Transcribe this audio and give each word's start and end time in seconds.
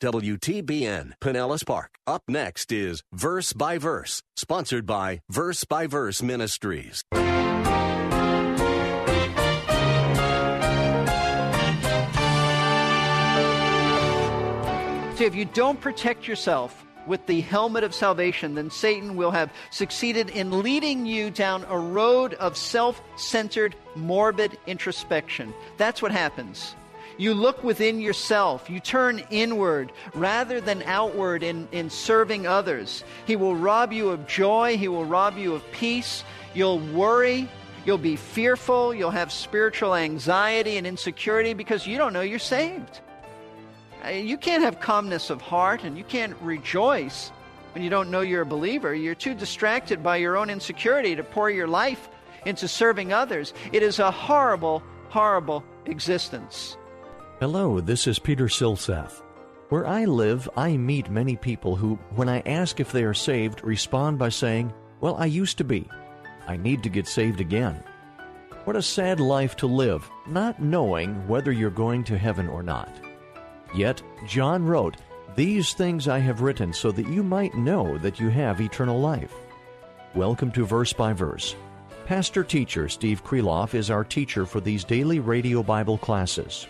WTBN 0.00 1.12
Pinellas 1.20 1.66
Park. 1.66 1.90
Up 2.06 2.22
next 2.28 2.72
is 2.72 3.02
Verse 3.12 3.52
by 3.52 3.76
Verse, 3.78 4.22
sponsored 4.36 4.86
by 4.86 5.20
Verse 5.28 5.64
by 5.64 5.86
Verse 5.86 6.22
Ministries. 6.22 7.02
See, 15.16 15.26
if 15.26 15.34
you 15.34 15.44
don't 15.44 15.80
protect 15.80 16.26
yourself 16.26 16.84
with 17.06 17.24
the 17.26 17.40
helmet 17.42 17.84
of 17.84 17.94
salvation, 17.94 18.54
then 18.54 18.70
Satan 18.70 19.16
will 19.16 19.30
have 19.30 19.52
succeeded 19.70 20.30
in 20.30 20.62
leading 20.62 21.06
you 21.06 21.30
down 21.30 21.64
a 21.68 21.78
road 21.78 22.34
of 22.34 22.56
self 22.56 23.00
centered, 23.16 23.76
morbid 23.94 24.58
introspection. 24.66 25.54
That's 25.76 26.02
what 26.02 26.10
happens. 26.10 26.74
You 27.16 27.34
look 27.34 27.62
within 27.62 28.00
yourself. 28.00 28.68
You 28.68 28.80
turn 28.80 29.24
inward 29.30 29.92
rather 30.14 30.60
than 30.60 30.82
outward 30.82 31.42
in, 31.42 31.68
in 31.72 31.90
serving 31.90 32.46
others. 32.46 33.04
He 33.26 33.36
will 33.36 33.54
rob 33.54 33.92
you 33.92 34.10
of 34.10 34.26
joy. 34.26 34.76
He 34.76 34.88
will 34.88 35.04
rob 35.04 35.38
you 35.38 35.54
of 35.54 35.70
peace. 35.72 36.24
You'll 36.54 36.80
worry. 36.80 37.48
You'll 37.84 37.98
be 37.98 38.16
fearful. 38.16 38.94
You'll 38.94 39.10
have 39.10 39.30
spiritual 39.30 39.94
anxiety 39.94 40.76
and 40.76 40.86
insecurity 40.86 41.54
because 41.54 41.86
you 41.86 41.98
don't 41.98 42.12
know 42.12 42.22
you're 42.22 42.38
saved. 42.38 43.00
Uh, 44.04 44.10
you 44.10 44.36
can't 44.36 44.62
have 44.62 44.80
calmness 44.80 45.30
of 45.30 45.40
heart 45.40 45.84
and 45.84 45.96
you 45.96 46.04
can't 46.04 46.36
rejoice 46.40 47.30
when 47.74 47.82
you 47.82 47.90
don't 47.90 48.10
know 48.10 48.20
you're 48.20 48.42
a 48.42 48.46
believer. 48.46 48.94
You're 48.94 49.14
too 49.14 49.34
distracted 49.34 50.02
by 50.02 50.16
your 50.16 50.36
own 50.36 50.50
insecurity 50.50 51.16
to 51.16 51.22
pour 51.22 51.50
your 51.50 51.68
life 51.68 52.08
into 52.44 52.68
serving 52.68 53.12
others. 53.12 53.52
It 53.72 53.82
is 53.82 53.98
a 53.98 54.10
horrible, 54.10 54.82
horrible 55.08 55.64
existence. 55.86 56.76
Hello, 57.40 57.80
this 57.80 58.06
is 58.06 58.20
Peter 58.20 58.46
Silseth. 58.46 59.20
Where 59.68 59.88
I 59.88 60.04
live, 60.04 60.48
I 60.56 60.76
meet 60.76 61.10
many 61.10 61.34
people 61.34 61.74
who, 61.74 61.96
when 62.14 62.28
I 62.28 62.38
ask 62.46 62.78
if 62.78 62.92
they 62.92 63.02
are 63.02 63.12
saved, 63.12 63.64
respond 63.64 64.20
by 64.20 64.28
saying, 64.28 64.72
Well, 65.00 65.16
I 65.16 65.26
used 65.26 65.58
to 65.58 65.64
be. 65.64 65.88
I 66.46 66.56
need 66.56 66.84
to 66.84 66.88
get 66.88 67.08
saved 67.08 67.40
again. 67.40 67.82
What 68.62 68.76
a 68.76 68.82
sad 68.82 69.18
life 69.18 69.56
to 69.56 69.66
live, 69.66 70.08
not 70.28 70.62
knowing 70.62 71.26
whether 71.26 71.50
you're 71.50 71.70
going 71.70 72.04
to 72.04 72.16
heaven 72.16 72.48
or 72.48 72.62
not. 72.62 72.88
Yet, 73.74 74.00
John 74.28 74.64
wrote, 74.64 74.98
These 75.34 75.72
things 75.72 76.06
I 76.06 76.20
have 76.20 76.40
written 76.40 76.72
so 76.72 76.92
that 76.92 77.08
you 77.08 77.24
might 77.24 77.56
know 77.56 77.98
that 77.98 78.20
you 78.20 78.28
have 78.28 78.60
eternal 78.60 79.00
life. 79.00 79.34
Welcome 80.14 80.52
to 80.52 80.64
Verse 80.64 80.92
by 80.92 81.12
Verse. 81.12 81.56
Pastor 82.06 82.44
teacher 82.44 82.88
Steve 82.88 83.24
Kreloff 83.24 83.74
is 83.74 83.90
our 83.90 84.04
teacher 84.04 84.46
for 84.46 84.60
these 84.60 84.84
daily 84.84 85.18
radio 85.18 85.64
Bible 85.64 85.98
classes. 85.98 86.68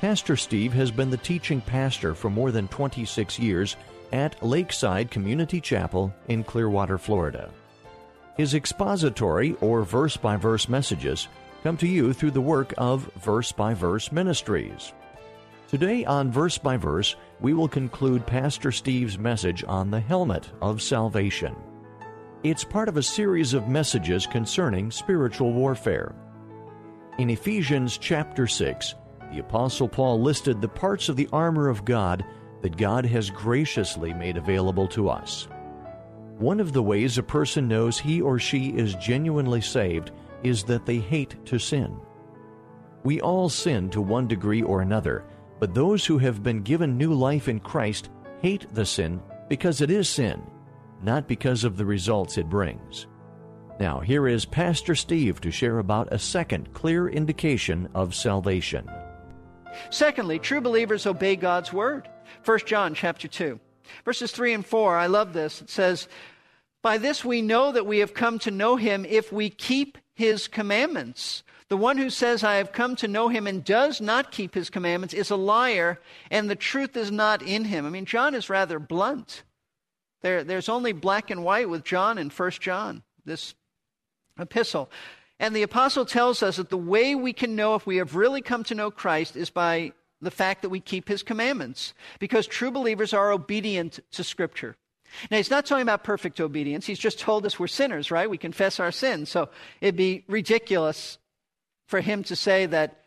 Pastor 0.00 0.36
Steve 0.36 0.74
has 0.74 0.90
been 0.90 1.10
the 1.10 1.16
teaching 1.16 1.62
pastor 1.62 2.14
for 2.14 2.28
more 2.28 2.50
than 2.50 2.68
26 2.68 3.38
years 3.38 3.76
at 4.12 4.42
Lakeside 4.44 5.10
Community 5.10 5.58
Chapel 5.58 6.14
in 6.28 6.44
Clearwater, 6.44 6.98
Florida. 6.98 7.50
His 8.36 8.52
expository 8.52 9.56
or 9.62 9.82
verse 9.84 10.18
by 10.18 10.36
verse 10.36 10.68
messages 10.68 11.28
come 11.62 11.78
to 11.78 11.86
you 11.86 12.12
through 12.12 12.32
the 12.32 12.40
work 12.42 12.74
of 12.76 13.10
Verse 13.14 13.52
by 13.52 13.72
Verse 13.72 14.12
Ministries. 14.12 14.92
Today 15.68 16.04
on 16.04 16.30
Verse 16.30 16.58
by 16.58 16.76
Verse, 16.76 17.16
we 17.40 17.54
will 17.54 17.66
conclude 17.66 18.26
Pastor 18.26 18.70
Steve's 18.70 19.18
message 19.18 19.64
on 19.66 19.90
the 19.90 19.98
helmet 19.98 20.50
of 20.60 20.82
salvation. 20.82 21.56
It's 22.42 22.64
part 22.64 22.90
of 22.90 22.98
a 22.98 23.02
series 23.02 23.54
of 23.54 23.66
messages 23.66 24.26
concerning 24.26 24.90
spiritual 24.90 25.54
warfare. 25.54 26.14
In 27.18 27.30
Ephesians 27.30 27.96
chapter 27.96 28.46
6, 28.46 28.94
the 29.30 29.40
Apostle 29.40 29.88
Paul 29.88 30.20
listed 30.20 30.60
the 30.60 30.68
parts 30.68 31.08
of 31.08 31.16
the 31.16 31.28
armor 31.32 31.68
of 31.68 31.84
God 31.84 32.24
that 32.62 32.76
God 32.76 33.04
has 33.06 33.30
graciously 33.30 34.12
made 34.14 34.36
available 34.36 34.88
to 34.88 35.08
us. 35.08 35.48
One 36.38 36.60
of 36.60 36.72
the 36.72 36.82
ways 36.82 37.16
a 37.16 37.22
person 37.22 37.66
knows 37.68 37.98
he 37.98 38.20
or 38.20 38.38
she 38.38 38.68
is 38.68 38.94
genuinely 38.96 39.60
saved 39.60 40.10
is 40.42 40.64
that 40.64 40.84
they 40.84 40.98
hate 40.98 41.44
to 41.46 41.58
sin. 41.58 41.98
We 43.04 43.20
all 43.20 43.48
sin 43.48 43.88
to 43.90 44.00
one 44.00 44.26
degree 44.26 44.62
or 44.62 44.82
another, 44.82 45.24
but 45.58 45.74
those 45.74 46.04
who 46.04 46.18
have 46.18 46.42
been 46.42 46.62
given 46.62 46.98
new 46.98 47.14
life 47.14 47.48
in 47.48 47.60
Christ 47.60 48.10
hate 48.42 48.66
the 48.74 48.84
sin 48.84 49.22
because 49.48 49.80
it 49.80 49.90
is 49.90 50.08
sin, 50.08 50.42
not 51.02 51.26
because 51.26 51.64
of 51.64 51.76
the 51.76 51.86
results 51.86 52.36
it 52.36 52.50
brings. 52.50 53.06
Now, 53.78 54.00
here 54.00 54.26
is 54.26 54.44
Pastor 54.44 54.94
Steve 54.94 55.40
to 55.42 55.50
share 55.50 55.78
about 55.78 56.12
a 56.12 56.18
second 56.18 56.72
clear 56.72 57.08
indication 57.08 57.88
of 57.94 58.14
salvation. 58.14 58.88
Secondly, 59.90 60.38
true 60.38 60.60
believers 60.60 61.06
obey 61.06 61.36
God's 61.36 61.72
word. 61.72 62.08
1 62.44 62.58
John 62.66 62.94
chapter 62.94 63.28
2. 63.28 63.60
Verses 64.04 64.32
3 64.32 64.54
and 64.54 64.66
4, 64.66 64.96
I 64.96 65.06
love 65.06 65.32
this. 65.32 65.62
It 65.62 65.70
says, 65.70 66.08
By 66.82 66.98
this 66.98 67.24
we 67.24 67.42
know 67.42 67.72
that 67.72 67.86
we 67.86 67.98
have 67.98 68.14
come 68.14 68.38
to 68.40 68.50
know 68.50 68.76
him 68.76 69.04
if 69.04 69.32
we 69.32 69.50
keep 69.50 69.98
his 70.14 70.48
commandments. 70.48 71.42
The 71.68 71.76
one 71.76 71.98
who 71.98 72.10
says, 72.10 72.44
I 72.44 72.56
have 72.56 72.72
come 72.72 72.94
to 72.96 73.08
know 73.08 73.28
him 73.28 73.46
and 73.46 73.64
does 73.64 74.00
not 74.00 74.30
keep 74.30 74.54
his 74.54 74.70
commandments 74.70 75.14
is 75.14 75.30
a 75.30 75.36
liar, 75.36 76.00
and 76.30 76.48
the 76.48 76.54
truth 76.54 76.96
is 76.96 77.10
not 77.10 77.42
in 77.42 77.64
him. 77.64 77.86
I 77.86 77.90
mean, 77.90 78.04
John 78.04 78.34
is 78.34 78.48
rather 78.48 78.78
blunt. 78.78 79.42
There, 80.22 80.44
there's 80.44 80.68
only 80.68 80.92
black 80.92 81.30
and 81.30 81.42
white 81.44 81.68
with 81.68 81.84
John 81.84 82.18
in 82.18 82.30
1 82.30 82.50
John, 82.52 83.02
this 83.24 83.54
epistle. 84.38 84.90
And 85.38 85.54
the 85.54 85.62
apostle 85.62 86.06
tells 86.06 86.42
us 86.42 86.56
that 86.56 86.70
the 86.70 86.78
way 86.78 87.14
we 87.14 87.32
can 87.32 87.56
know 87.56 87.74
if 87.74 87.86
we 87.86 87.96
have 87.96 88.14
really 88.14 88.40
come 88.40 88.64
to 88.64 88.74
know 88.74 88.90
Christ 88.90 89.36
is 89.36 89.50
by 89.50 89.92
the 90.22 90.30
fact 90.30 90.62
that 90.62 90.70
we 90.70 90.80
keep 90.80 91.08
his 91.08 91.22
commandments, 91.22 91.92
because 92.18 92.46
true 92.46 92.70
believers 92.70 93.12
are 93.12 93.30
obedient 93.30 94.00
to 94.12 94.24
Scripture. 94.24 94.76
Now, 95.30 95.36
he's 95.36 95.50
not 95.50 95.66
talking 95.66 95.82
about 95.82 96.04
perfect 96.04 96.40
obedience. 96.40 96.86
He's 96.86 96.98
just 96.98 97.20
told 97.20 97.44
us 97.46 97.58
we're 97.58 97.66
sinners, 97.66 98.10
right? 98.10 98.28
We 98.28 98.38
confess 98.38 98.80
our 98.80 98.90
sins. 98.90 99.28
So 99.28 99.50
it'd 99.80 99.96
be 99.96 100.24
ridiculous 100.26 101.18
for 101.86 102.00
him 102.00 102.22
to 102.24 102.34
say 102.34 102.66
that 102.66 103.02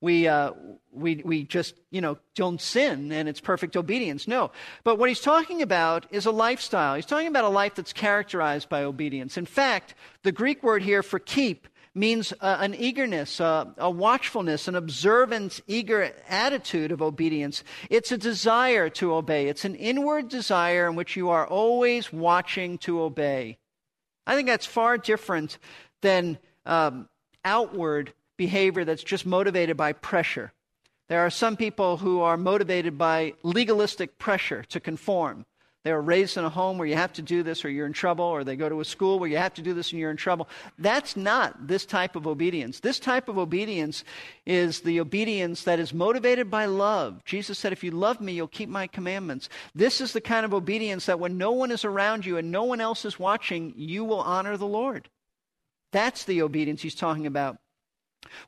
we, 0.00 0.28
uh, 0.28 0.52
we, 0.92 1.22
we 1.24 1.44
just, 1.44 1.74
you 1.90 2.00
know, 2.00 2.18
don't 2.34 2.60
sin 2.60 3.12
and 3.12 3.28
it's 3.28 3.40
perfect 3.40 3.76
obedience. 3.76 4.28
No. 4.28 4.50
But 4.84 4.98
what 4.98 5.08
he's 5.08 5.20
talking 5.20 5.62
about 5.62 6.06
is 6.10 6.26
a 6.26 6.30
lifestyle. 6.30 6.94
He's 6.94 7.06
talking 7.06 7.28
about 7.28 7.44
a 7.44 7.48
life 7.48 7.74
that's 7.74 7.92
characterized 7.92 8.68
by 8.68 8.84
obedience. 8.84 9.36
In 9.36 9.46
fact, 9.46 9.94
the 10.22 10.32
Greek 10.32 10.62
word 10.62 10.82
here 10.82 11.02
for 11.02 11.18
keep 11.18 11.68
means 11.94 12.34
uh, 12.42 12.58
an 12.60 12.74
eagerness, 12.74 13.40
uh, 13.40 13.64
a 13.78 13.90
watchfulness, 13.90 14.68
an 14.68 14.74
observant, 14.74 15.62
eager 15.66 16.12
attitude 16.28 16.92
of 16.92 17.00
obedience. 17.00 17.64
It's 17.88 18.12
a 18.12 18.18
desire 18.18 18.90
to 18.90 19.14
obey. 19.14 19.48
It's 19.48 19.64
an 19.64 19.74
inward 19.74 20.28
desire 20.28 20.88
in 20.88 20.94
which 20.94 21.16
you 21.16 21.30
are 21.30 21.46
always 21.46 22.12
watching 22.12 22.76
to 22.78 23.00
obey. 23.00 23.56
I 24.26 24.34
think 24.34 24.46
that's 24.46 24.66
far 24.66 24.98
different 24.98 25.56
than 26.02 26.38
um, 26.66 27.08
outward 27.44 28.12
behavior 28.36 28.84
that's 28.84 29.02
just 29.02 29.26
motivated 29.26 29.76
by 29.76 29.92
pressure. 29.92 30.52
There 31.08 31.20
are 31.20 31.30
some 31.30 31.56
people 31.56 31.98
who 31.98 32.20
are 32.20 32.36
motivated 32.36 32.98
by 32.98 33.34
legalistic 33.42 34.18
pressure 34.18 34.64
to 34.64 34.80
conform. 34.80 35.46
They 35.86 35.92
are 35.92 36.02
raised 36.02 36.36
in 36.36 36.44
a 36.44 36.50
home 36.50 36.78
where 36.78 36.88
you 36.88 36.96
have 36.96 37.12
to 37.12 37.22
do 37.22 37.44
this 37.44 37.64
or 37.64 37.70
you're 37.70 37.86
in 37.86 37.92
trouble, 37.92 38.24
or 38.24 38.42
they 38.42 38.56
go 38.56 38.68
to 38.68 38.80
a 38.80 38.84
school 38.84 39.20
where 39.20 39.30
you 39.30 39.36
have 39.36 39.54
to 39.54 39.62
do 39.62 39.72
this 39.72 39.92
and 39.92 40.00
you're 40.00 40.10
in 40.10 40.16
trouble. 40.16 40.48
That's 40.80 41.16
not 41.16 41.68
this 41.68 41.86
type 41.86 42.16
of 42.16 42.26
obedience. 42.26 42.80
This 42.80 42.98
type 42.98 43.28
of 43.28 43.38
obedience 43.38 44.02
is 44.46 44.80
the 44.80 44.98
obedience 44.98 45.62
that 45.62 45.78
is 45.78 45.94
motivated 45.94 46.50
by 46.50 46.64
love. 46.64 47.24
Jesus 47.24 47.56
said, 47.56 47.72
If 47.72 47.84
you 47.84 47.92
love 47.92 48.20
me, 48.20 48.32
you'll 48.32 48.48
keep 48.48 48.68
my 48.68 48.88
commandments. 48.88 49.48
This 49.76 50.00
is 50.00 50.12
the 50.12 50.20
kind 50.20 50.44
of 50.44 50.52
obedience 50.52 51.06
that 51.06 51.20
when 51.20 51.38
no 51.38 51.52
one 51.52 51.70
is 51.70 51.84
around 51.84 52.26
you 52.26 52.36
and 52.36 52.50
no 52.50 52.64
one 52.64 52.80
else 52.80 53.04
is 53.04 53.20
watching, 53.20 53.72
you 53.76 54.04
will 54.04 54.18
honor 54.18 54.56
the 54.56 54.66
Lord. 54.66 55.08
That's 55.92 56.24
the 56.24 56.42
obedience 56.42 56.82
he's 56.82 56.96
talking 56.96 57.28
about. 57.28 57.58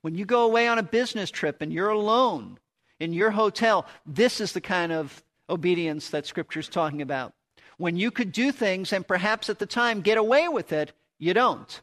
When 0.03 0.15
you 0.15 0.25
go 0.25 0.45
away 0.45 0.69
on 0.69 0.79
a 0.79 0.83
business 0.83 1.31
trip 1.31 1.61
and 1.61 1.73
you're 1.73 1.89
alone 1.89 2.59
in 3.01 3.13
your 3.13 3.31
hotel, 3.31 3.87
this 4.07 4.41
is 4.41 4.53
the 4.53 4.61
kind 4.61 4.93
of 4.93 5.23
obedience 5.49 6.11
that 6.11 6.27
Scripture 6.27 6.61
is 6.61 6.69
talking 6.69 7.03
about. 7.03 7.33
When 7.77 7.97
you 7.97 8.11
could 8.11 8.33
do 8.33 8.53
things 8.53 8.93
and 8.93 9.07
perhaps 9.07 9.49
at 9.49 9.59
the 9.59 9.67
time 9.67 10.01
get 10.01 10.19
away 10.19 10.49
with 10.49 10.73
it, 10.73 10.93
you 11.19 11.35
don't 11.35 11.81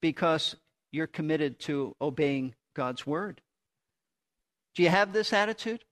because 0.00 0.56
you're 0.90 1.06
committed 1.06 1.60
to 1.60 1.94
obeying 2.00 2.54
God's 2.74 3.06
word. 3.06 3.40
Do 4.74 4.82
you 4.82 4.88
have 4.88 5.12
this 5.12 5.32
attitude? 5.32 5.84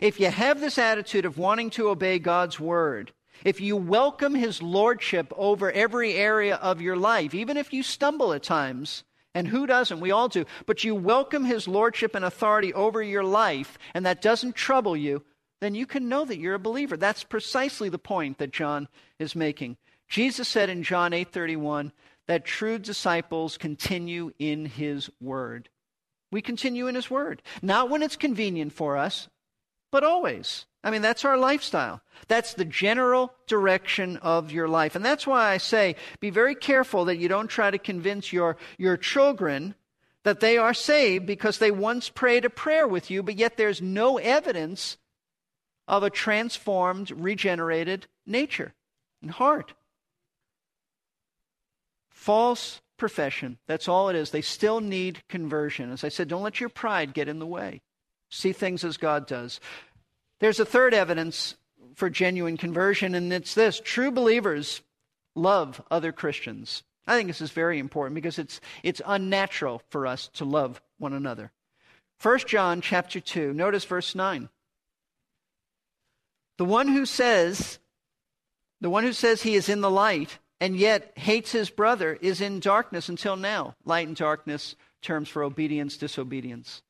If 0.00 0.18
you 0.18 0.30
have 0.30 0.60
this 0.60 0.78
attitude 0.78 1.24
of 1.24 1.38
wanting 1.38 1.70
to 1.70 1.88
obey 1.88 2.18
God's 2.18 2.58
word, 2.58 3.12
if 3.44 3.60
you 3.60 3.76
welcome 3.76 4.34
his 4.34 4.62
lordship 4.62 5.32
over 5.36 5.70
every 5.70 6.14
area 6.14 6.56
of 6.56 6.80
your 6.80 6.96
life, 6.96 7.34
even 7.34 7.56
if 7.56 7.72
you 7.72 7.82
stumble 7.82 8.32
at 8.32 8.42
times, 8.42 9.04
and 9.36 9.46
who 9.46 9.66
doesn't? 9.66 10.00
We 10.00 10.12
all 10.12 10.28
do. 10.28 10.46
But 10.64 10.82
you 10.82 10.94
welcome 10.94 11.44
his 11.44 11.68
lordship 11.68 12.14
and 12.14 12.24
authority 12.24 12.72
over 12.72 13.02
your 13.02 13.22
life, 13.22 13.76
and 13.92 14.06
that 14.06 14.22
doesn't 14.22 14.56
trouble 14.56 14.96
you, 14.96 15.22
then 15.60 15.74
you 15.74 15.84
can 15.84 16.08
know 16.08 16.24
that 16.24 16.38
you're 16.38 16.54
a 16.54 16.58
believer. 16.58 16.96
That's 16.96 17.22
precisely 17.22 17.90
the 17.90 17.98
point 17.98 18.38
that 18.38 18.50
John 18.50 18.88
is 19.18 19.36
making. 19.36 19.76
Jesus 20.08 20.48
said 20.48 20.70
in 20.70 20.82
John 20.82 21.12
8:31 21.12 21.92
that 22.26 22.46
true 22.46 22.78
disciples 22.78 23.58
continue 23.58 24.32
in 24.38 24.64
his 24.64 25.10
word. 25.20 25.68
We 26.32 26.40
continue 26.40 26.86
in 26.86 26.94
his 26.94 27.10
word, 27.10 27.42
not 27.60 27.90
when 27.90 28.02
it's 28.02 28.16
convenient 28.16 28.72
for 28.72 28.96
us, 28.96 29.28
but 29.92 30.02
always. 30.02 30.64
I 30.86 30.90
mean, 30.90 31.02
that's 31.02 31.24
our 31.24 31.36
lifestyle. 31.36 32.00
That's 32.28 32.54
the 32.54 32.64
general 32.64 33.34
direction 33.48 34.18
of 34.18 34.52
your 34.52 34.68
life. 34.68 34.94
And 34.94 35.04
that's 35.04 35.26
why 35.26 35.50
I 35.50 35.56
say 35.56 35.96
be 36.20 36.30
very 36.30 36.54
careful 36.54 37.06
that 37.06 37.16
you 37.16 37.28
don't 37.28 37.48
try 37.48 37.72
to 37.72 37.78
convince 37.78 38.32
your, 38.32 38.56
your 38.78 38.96
children 38.96 39.74
that 40.22 40.38
they 40.38 40.56
are 40.56 40.72
saved 40.72 41.26
because 41.26 41.58
they 41.58 41.72
once 41.72 42.08
prayed 42.08 42.44
a 42.44 42.50
prayer 42.50 42.86
with 42.86 43.10
you, 43.10 43.24
but 43.24 43.34
yet 43.34 43.56
there's 43.56 43.82
no 43.82 44.18
evidence 44.18 44.96
of 45.88 46.04
a 46.04 46.10
transformed, 46.10 47.10
regenerated 47.10 48.06
nature 48.24 48.72
and 49.20 49.32
heart. 49.32 49.74
False 52.10 52.80
profession. 52.96 53.58
That's 53.66 53.88
all 53.88 54.08
it 54.08 54.14
is. 54.14 54.30
They 54.30 54.40
still 54.40 54.80
need 54.80 55.24
conversion. 55.28 55.90
As 55.90 56.04
I 56.04 56.10
said, 56.10 56.28
don't 56.28 56.44
let 56.44 56.60
your 56.60 56.68
pride 56.68 57.12
get 57.12 57.28
in 57.28 57.40
the 57.40 57.46
way. 57.46 57.82
See 58.30 58.52
things 58.52 58.84
as 58.84 58.96
God 58.96 59.26
does. 59.26 59.58
There's 60.40 60.60
a 60.60 60.64
third 60.64 60.94
evidence 60.94 61.56
for 61.94 62.10
genuine 62.10 62.56
conversion, 62.56 63.14
and 63.14 63.32
it's 63.32 63.54
this 63.54 63.80
true 63.82 64.10
believers 64.10 64.82
love 65.34 65.82
other 65.90 66.12
Christians. 66.12 66.82
I 67.06 67.16
think 67.16 67.28
this 67.28 67.40
is 67.40 67.50
very 67.50 67.78
important 67.78 68.14
because 68.14 68.38
it's, 68.38 68.60
it's 68.82 69.00
unnatural 69.06 69.82
for 69.90 70.06
us 70.06 70.28
to 70.34 70.44
love 70.44 70.80
one 70.98 71.12
another. 71.12 71.52
1 72.22 72.38
John 72.40 72.80
chapter 72.80 73.20
2, 73.20 73.52
notice 73.52 73.84
verse 73.84 74.14
9. 74.14 74.48
The 76.58 76.64
one 76.64 76.88
who 76.88 77.06
says, 77.06 77.78
the 78.80 78.90
one 78.90 79.04
who 79.04 79.12
says 79.12 79.42
he 79.42 79.54
is 79.54 79.68
in 79.68 79.82
the 79.82 79.90
light 79.90 80.38
and 80.60 80.76
yet 80.76 81.12
hates 81.16 81.52
his 81.52 81.70
brother 81.70 82.18
is 82.20 82.40
in 82.40 82.60
darkness 82.60 83.08
until 83.08 83.36
now. 83.36 83.76
Light 83.84 84.08
and 84.08 84.16
darkness, 84.16 84.74
terms 85.02 85.28
for 85.28 85.42
obedience, 85.42 85.96
disobedience. 85.96 86.82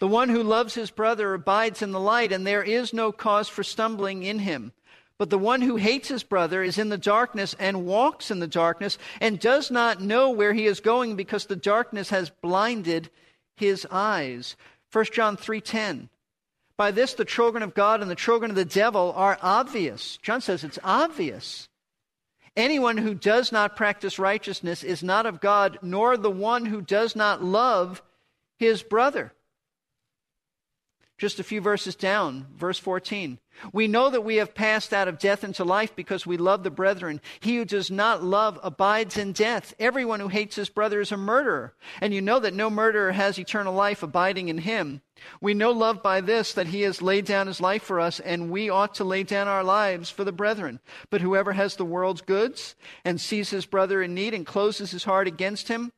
The 0.00 0.08
one 0.08 0.28
who 0.28 0.42
loves 0.42 0.74
his 0.74 0.90
brother 0.90 1.34
abides 1.34 1.82
in 1.82 1.92
the 1.92 2.00
light, 2.00 2.32
and 2.32 2.46
there 2.46 2.62
is 2.62 2.92
no 2.92 3.12
cause 3.12 3.48
for 3.48 3.62
stumbling 3.62 4.22
in 4.22 4.40
him. 4.40 4.72
But 5.16 5.30
the 5.30 5.38
one 5.38 5.60
who 5.60 5.76
hates 5.76 6.08
his 6.08 6.24
brother 6.24 6.62
is 6.62 6.76
in 6.76 6.88
the 6.88 6.98
darkness 6.98 7.54
and 7.58 7.86
walks 7.86 8.30
in 8.30 8.40
the 8.40 8.48
darkness 8.48 8.98
and 9.20 9.38
does 9.38 9.70
not 9.70 10.00
know 10.00 10.30
where 10.30 10.52
he 10.52 10.66
is 10.66 10.80
going 10.80 11.14
because 11.14 11.46
the 11.46 11.56
darkness 11.56 12.10
has 12.10 12.30
blinded 12.30 13.10
his 13.56 13.86
eyes. 13.90 14.56
1 14.90 15.12
John 15.12 15.36
3:10. 15.36 16.08
By 16.76 16.90
this 16.90 17.14
the 17.14 17.24
children 17.24 17.62
of 17.62 17.74
God 17.74 18.02
and 18.02 18.10
the 18.10 18.16
children 18.16 18.50
of 18.50 18.56
the 18.56 18.64
devil 18.64 19.12
are 19.14 19.38
obvious. 19.40 20.16
John 20.16 20.40
says 20.40 20.64
it's 20.64 20.80
obvious. 20.82 21.68
Anyone 22.56 22.98
who 22.98 23.14
does 23.14 23.52
not 23.52 23.76
practice 23.76 24.18
righteousness 24.18 24.82
is 24.82 25.02
not 25.02 25.26
of 25.26 25.40
God, 25.40 25.78
nor 25.82 26.16
the 26.16 26.30
one 26.30 26.66
who 26.66 26.80
does 26.80 27.14
not 27.14 27.42
love 27.42 28.02
his 28.58 28.82
brother. 28.82 29.32
Just 31.24 31.40
a 31.40 31.42
few 31.42 31.62
verses 31.62 31.94
down, 31.94 32.48
verse 32.54 32.78
14. 32.78 33.38
We 33.72 33.88
know 33.88 34.10
that 34.10 34.26
we 34.26 34.36
have 34.36 34.54
passed 34.54 34.92
out 34.92 35.08
of 35.08 35.18
death 35.18 35.42
into 35.42 35.64
life 35.64 35.96
because 35.96 36.26
we 36.26 36.36
love 36.36 36.62
the 36.62 36.70
brethren. 36.70 37.18
He 37.40 37.56
who 37.56 37.64
does 37.64 37.90
not 37.90 38.22
love 38.22 38.60
abides 38.62 39.16
in 39.16 39.32
death. 39.32 39.72
Everyone 39.78 40.20
who 40.20 40.28
hates 40.28 40.56
his 40.56 40.68
brother 40.68 41.00
is 41.00 41.12
a 41.12 41.16
murderer. 41.16 41.72
And 42.02 42.12
you 42.12 42.20
know 42.20 42.40
that 42.40 42.52
no 42.52 42.68
murderer 42.68 43.12
has 43.12 43.38
eternal 43.38 43.72
life 43.72 44.02
abiding 44.02 44.50
in 44.50 44.58
him. 44.58 45.00
We 45.40 45.54
know 45.54 45.70
love 45.70 46.02
by 46.02 46.20
this, 46.20 46.52
that 46.52 46.66
he 46.66 46.82
has 46.82 47.00
laid 47.00 47.24
down 47.24 47.46
his 47.46 47.58
life 47.58 47.84
for 47.84 48.00
us, 48.00 48.20
and 48.20 48.50
we 48.50 48.68
ought 48.68 48.94
to 48.96 49.04
lay 49.04 49.22
down 49.22 49.48
our 49.48 49.64
lives 49.64 50.10
for 50.10 50.24
the 50.24 50.30
brethren. 50.30 50.78
But 51.08 51.22
whoever 51.22 51.54
has 51.54 51.76
the 51.76 51.86
world's 51.86 52.20
goods 52.20 52.74
and 53.02 53.18
sees 53.18 53.48
his 53.48 53.64
brother 53.64 54.02
in 54.02 54.12
need 54.12 54.34
and 54.34 54.44
closes 54.44 54.90
his 54.90 55.04
heart 55.04 55.26
against 55.26 55.68
him, 55.68 55.90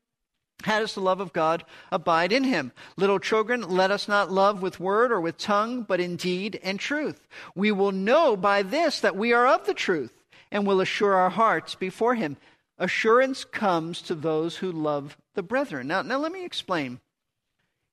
how 0.65 0.81
does 0.81 0.95
the 0.95 1.01
love 1.01 1.21
of 1.21 1.33
God 1.33 1.65
abide 1.93 2.33
in 2.33 2.45
him? 2.45 2.73
Little 2.97 3.19
children, 3.19 3.63
let 3.63 3.91
us 3.91 4.09
not 4.09 4.33
love 4.33 4.63
with 4.63 4.81
word 4.81 5.13
or 5.13 5.21
with 5.21 5.39
tongue, 5.39 5.83
but 5.83 6.01
in 6.01 6.17
deed 6.17 6.59
and 6.63 6.81
truth. 6.81 7.27
We 7.55 7.73
will 7.73 7.93
know 7.93 8.37
by 8.37 8.63
this 8.63 9.01
that 9.01 9.17
we 9.17 9.33
are 9.33 9.47
of 9.47 9.67
the 9.67 9.75
truth 9.75 10.13
and 10.51 10.67
will 10.67 10.81
assure 10.81 11.15
our 11.15 11.31
hearts 11.31 11.75
before 11.75 12.15
him. 12.15 12.37
Assurance 12.79 13.45
comes 13.45 14.03
to 14.03 14.15
those 14.15 14.57
who 14.57 14.73
love 14.73 15.17
the 15.35 15.43
brethren. 15.43 15.87
Now, 15.87 16.03
now 16.03 16.19
let 16.19 16.33
me 16.33 16.45
explain. 16.45 17.01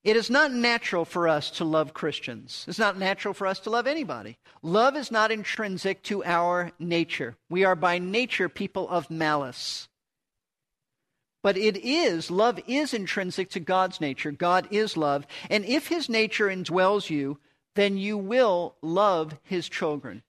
It 0.04 0.18
is 0.18 0.30
not 0.30 0.52
natural 0.52 1.06
for 1.06 1.30
us 1.30 1.50
to 1.52 1.64
love 1.64 1.94
Christians. 1.94 2.66
It's 2.68 2.80
not 2.80 2.98
natural 2.98 3.34
for 3.34 3.48
us 3.48 3.60
to 3.62 3.70
love 3.70 3.88
anybody. 3.88 4.38
Love 4.62 4.98
is 4.98 5.12
not 5.12 5.32
intrinsic 5.32 6.04
to 6.04 6.24
our 6.26 6.72
nature. 6.78 7.36
We 7.50 7.64
are 7.64 7.76
by 7.76 8.00
nature 8.00 8.50
people 8.50 8.90
of 8.90 9.10
malice. 9.10 9.88
But 11.44 11.58
it 11.58 11.78
is, 11.86 12.32
love 12.32 12.60
is 12.68 12.94
intrinsic 12.94 13.52
to 13.52 13.60
God's 13.60 14.02
nature. 14.02 14.32
God 14.32 14.68
is 14.72 14.98
love. 14.98 15.28
And 15.50 15.66
if 15.66 15.88
his 15.88 16.10
nature 16.10 16.48
indwells 16.48 17.10
you, 17.10 17.38
then 17.76 17.98
you 17.98 18.18
will 18.18 18.76
love 18.82 19.38
his 19.44 19.68
children. 19.68 20.24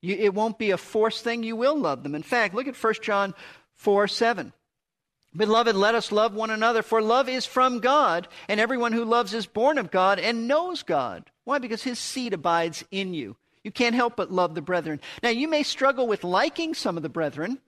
You, 0.00 0.14
it 0.14 0.32
won't 0.32 0.58
be 0.58 0.70
a 0.70 0.78
forced 0.78 1.24
thing. 1.24 1.42
You 1.42 1.56
will 1.56 1.76
love 1.76 2.04
them. 2.04 2.14
In 2.14 2.22
fact, 2.22 2.54
look 2.54 2.68
at 2.68 2.82
1 2.82 2.94
John 3.02 3.34
4 3.74 4.08
7. 4.08 4.52
Beloved, 5.36 5.76
let 5.76 5.94
us 5.94 6.10
love 6.10 6.34
one 6.34 6.50
another, 6.50 6.82
for 6.82 7.00
love 7.00 7.28
is 7.28 7.46
from 7.46 7.78
God, 7.78 8.26
and 8.48 8.58
everyone 8.58 8.92
who 8.92 9.04
loves 9.04 9.32
is 9.32 9.46
born 9.46 9.78
of 9.78 9.90
God 9.90 10.18
and 10.18 10.48
knows 10.48 10.82
God. 10.82 11.30
Why? 11.44 11.58
Because 11.58 11.84
his 11.84 12.00
seed 12.00 12.32
abides 12.32 12.84
in 12.90 13.14
you. 13.14 13.36
You 13.62 13.70
can't 13.70 13.94
help 13.94 14.16
but 14.16 14.32
love 14.32 14.54
the 14.54 14.62
brethren. 14.62 15.00
Now, 15.22 15.28
you 15.28 15.46
may 15.46 15.62
struggle 15.62 16.08
with 16.08 16.24
liking 16.24 16.74
some 16.74 16.96
of 16.96 17.04
the 17.04 17.08
brethren, 17.08 17.58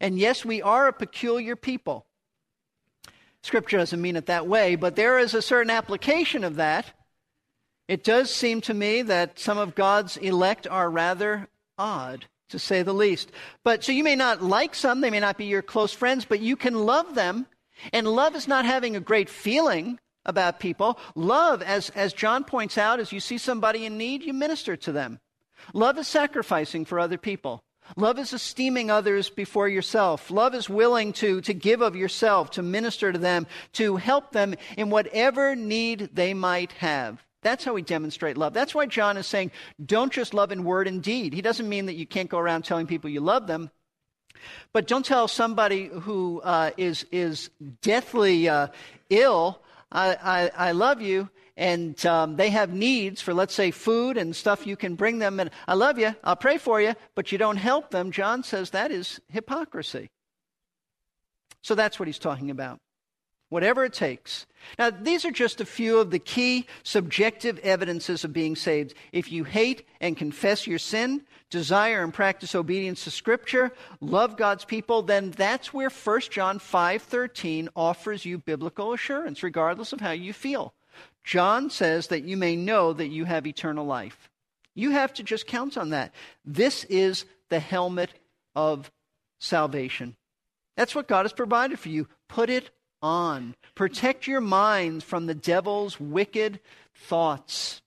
and 0.00 0.18
yes, 0.18 0.44
we 0.44 0.62
are 0.62 0.88
a 0.88 0.92
peculiar 0.92 1.56
people. 1.56 2.06
Scripture 3.42 3.76
doesn't 3.76 4.00
mean 4.00 4.16
it 4.16 4.26
that 4.26 4.46
way, 4.46 4.74
but 4.74 4.96
there 4.96 5.18
is 5.18 5.34
a 5.34 5.42
certain 5.42 5.70
application 5.70 6.44
of 6.44 6.56
that. 6.56 6.92
It 7.88 8.02
does 8.02 8.30
seem 8.30 8.62
to 8.62 8.74
me 8.74 9.02
that 9.02 9.38
some 9.38 9.58
of 9.58 9.74
God's 9.74 10.16
elect 10.16 10.66
are 10.66 10.90
rather 10.90 11.48
odd, 11.76 12.24
to 12.48 12.58
say 12.58 12.82
the 12.82 12.94
least. 12.94 13.30
But 13.62 13.84
so 13.84 13.92
you 13.92 14.02
may 14.02 14.16
not 14.16 14.42
like 14.42 14.74
some, 14.74 15.00
they 15.00 15.10
may 15.10 15.20
not 15.20 15.36
be 15.36 15.44
your 15.44 15.60
close 15.60 15.92
friends, 15.92 16.24
but 16.24 16.40
you 16.40 16.56
can 16.56 16.74
love 16.74 17.14
them. 17.14 17.46
And 17.92 18.06
love 18.06 18.34
is 18.34 18.48
not 18.48 18.64
having 18.64 18.96
a 18.96 19.00
great 19.00 19.28
feeling 19.28 19.98
about 20.24 20.60
people. 20.60 20.98
Love, 21.14 21.60
as, 21.60 21.90
as 21.90 22.14
John 22.14 22.44
points 22.44 22.78
out, 22.78 23.00
as 23.00 23.12
you 23.12 23.20
see 23.20 23.36
somebody 23.36 23.84
in 23.84 23.98
need, 23.98 24.22
you 24.22 24.32
minister 24.32 24.76
to 24.76 24.92
them. 24.92 25.20
Love 25.74 25.98
is 25.98 26.08
sacrificing 26.08 26.84
for 26.84 26.98
other 26.98 27.18
people. 27.18 27.62
Love 27.96 28.18
is 28.18 28.32
esteeming 28.32 28.90
others 28.90 29.30
before 29.30 29.68
yourself. 29.68 30.30
Love 30.30 30.54
is 30.54 30.68
willing 30.68 31.12
to, 31.12 31.40
to 31.42 31.54
give 31.54 31.80
of 31.80 31.94
yourself, 31.94 32.50
to 32.52 32.62
minister 32.62 33.12
to 33.12 33.18
them, 33.18 33.46
to 33.72 33.96
help 33.96 34.32
them 34.32 34.54
in 34.76 34.90
whatever 34.90 35.54
need 35.54 36.10
they 36.12 36.34
might 36.34 36.72
have. 36.72 37.22
That's 37.42 37.64
how 37.64 37.74
we 37.74 37.82
demonstrate 37.82 38.38
love. 38.38 38.54
That's 38.54 38.74
why 38.74 38.86
John 38.86 39.18
is 39.18 39.26
saying, 39.26 39.52
don't 39.84 40.12
just 40.12 40.32
love 40.32 40.50
in 40.50 40.64
word 40.64 40.88
and 40.88 41.02
deed. 41.02 41.34
He 41.34 41.42
doesn't 41.42 41.68
mean 41.68 41.86
that 41.86 41.94
you 41.94 42.06
can't 42.06 42.30
go 42.30 42.38
around 42.38 42.64
telling 42.64 42.86
people 42.86 43.10
you 43.10 43.20
love 43.20 43.46
them. 43.46 43.70
But 44.72 44.88
don't 44.88 45.04
tell 45.04 45.28
somebody 45.28 45.86
who 45.86 46.40
uh, 46.42 46.70
is 46.76 47.06
is 47.12 47.50
deathly 47.82 48.48
uh, 48.48 48.68
ill, 49.08 49.60
I, 49.92 50.50
I, 50.56 50.68
I 50.68 50.72
love 50.72 51.00
you, 51.00 51.30
and 51.56 52.04
um, 52.04 52.36
they 52.36 52.50
have 52.50 52.72
needs 52.72 53.20
for, 53.20 53.32
let's 53.32 53.54
say, 53.54 53.70
food 53.70 54.16
and 54.16 54.34
stuff 54.34 54.66
you 54.66 54.76
can 54.76 54.94
bring 54.94 55.18
them, 55.18 55.38
and 55.40 55.50
I 55.68 55.74
love 55.74 55.98
you, 55.98 56.14
I'll 56.24 56.36
pray 56.36 56.58
for 56.58 56.80
you, 56.80 56.94
but 57.14 57.30
you 57.30 57.38
don't 57.38 57.56
help 57.56 57.90
them, 57.90 58.10
John 58.10 58.42
says 58.42 58.70
that 58.70 58.90
is 58.90 59.20
hypocrisy. 59.28 60.10
So 61.62 61.74
that's 61.74 61.98
what 61.98 62.08
he's 62.08 62.18
talking 62.18 62.50
about. 62.50 62.80
Whatever 63.48 63.84
it 63.84 63.92
takes. 63.92 64.46
Now, 64.78 64.90
these 64.90 65.24
are 65.24 65.30
just 65.30 65.60
a 65.60 65.66
few 65.66 65.98
of 65.98 66.10
the 66.10 66.18
key 66.18 66.66
subjective 66.82 67.58
evidences 67.60 68.24
of 68.24 68.32
being 68.32 68.56
saved. 68.56 68.94
If 69.12 69.30
you 69.30 69.44
hate 69.44 69.86
and 70.00 70.16
confess 70.16 70.66
your 70.66 70.78
sin, 70.78 71.22
desire 71.50 72.02
and 72.02 72.12
practice 72.12 72.54
obedience 72.54 73.04
to 73.04 73.10
Scripture, 73.10 73.70
love 74.00 74.36
God's 74.36 74.64
people, 74.64 75.02
then 75.02 75.30
that's 75.30 75.72
where 75.72 75.90
1 75.90 76.32
John 76.32 76.58
5:13 76.58 77.68
offers 77.76 78.24
you 78.24 78.38
biblical 78.38 78.92
assurance, 78.92 79.42
regardless 79.42 79.92
of 79.92 80.00
how 80.00 80.10
you 80.10 80.32
feel. 80.32 80.74
John 81.24 81.70
says 81.70 82.08
that 82.08 82.24
you 82.24 82.36
may 82.36 82.54
know 82.54 82.92
that 82.92 83.08
you 83.08 83.24
have 83.24 83.46
eternal 83.46 83.86
life. 83.86 84.30
You 84.74 84.90
have 84.90 85.12
to 85.14 85.22
just 85.22 85.46
count 85.46 85.76
on 85.76 85.90
that. 85.90 86.12
This 86.44 86.84
is 86.84 87.24
the 87.48 87.60
helmet 87.60 88.10
of 88.54 88.90
salvation. 89.38 90.16
That's 90.76 90.94
what 90.94 91.08
God 91.08 91.22
has 91.22 91.32
provided 91.32 91.78
for 91.78 91.88
you. 91.88 92.08
Put 92.28 92.50
it 92.50 92.70
on. 93.00 93.54
Protect 93.74 94.26
your 94.26 94.40
mind 94.40 95.02
from 95.02 95.26
the 95.26 95.34
devil's 95.34 95.98
wicked 95.98 96.60
thoughts. 96.94 97.80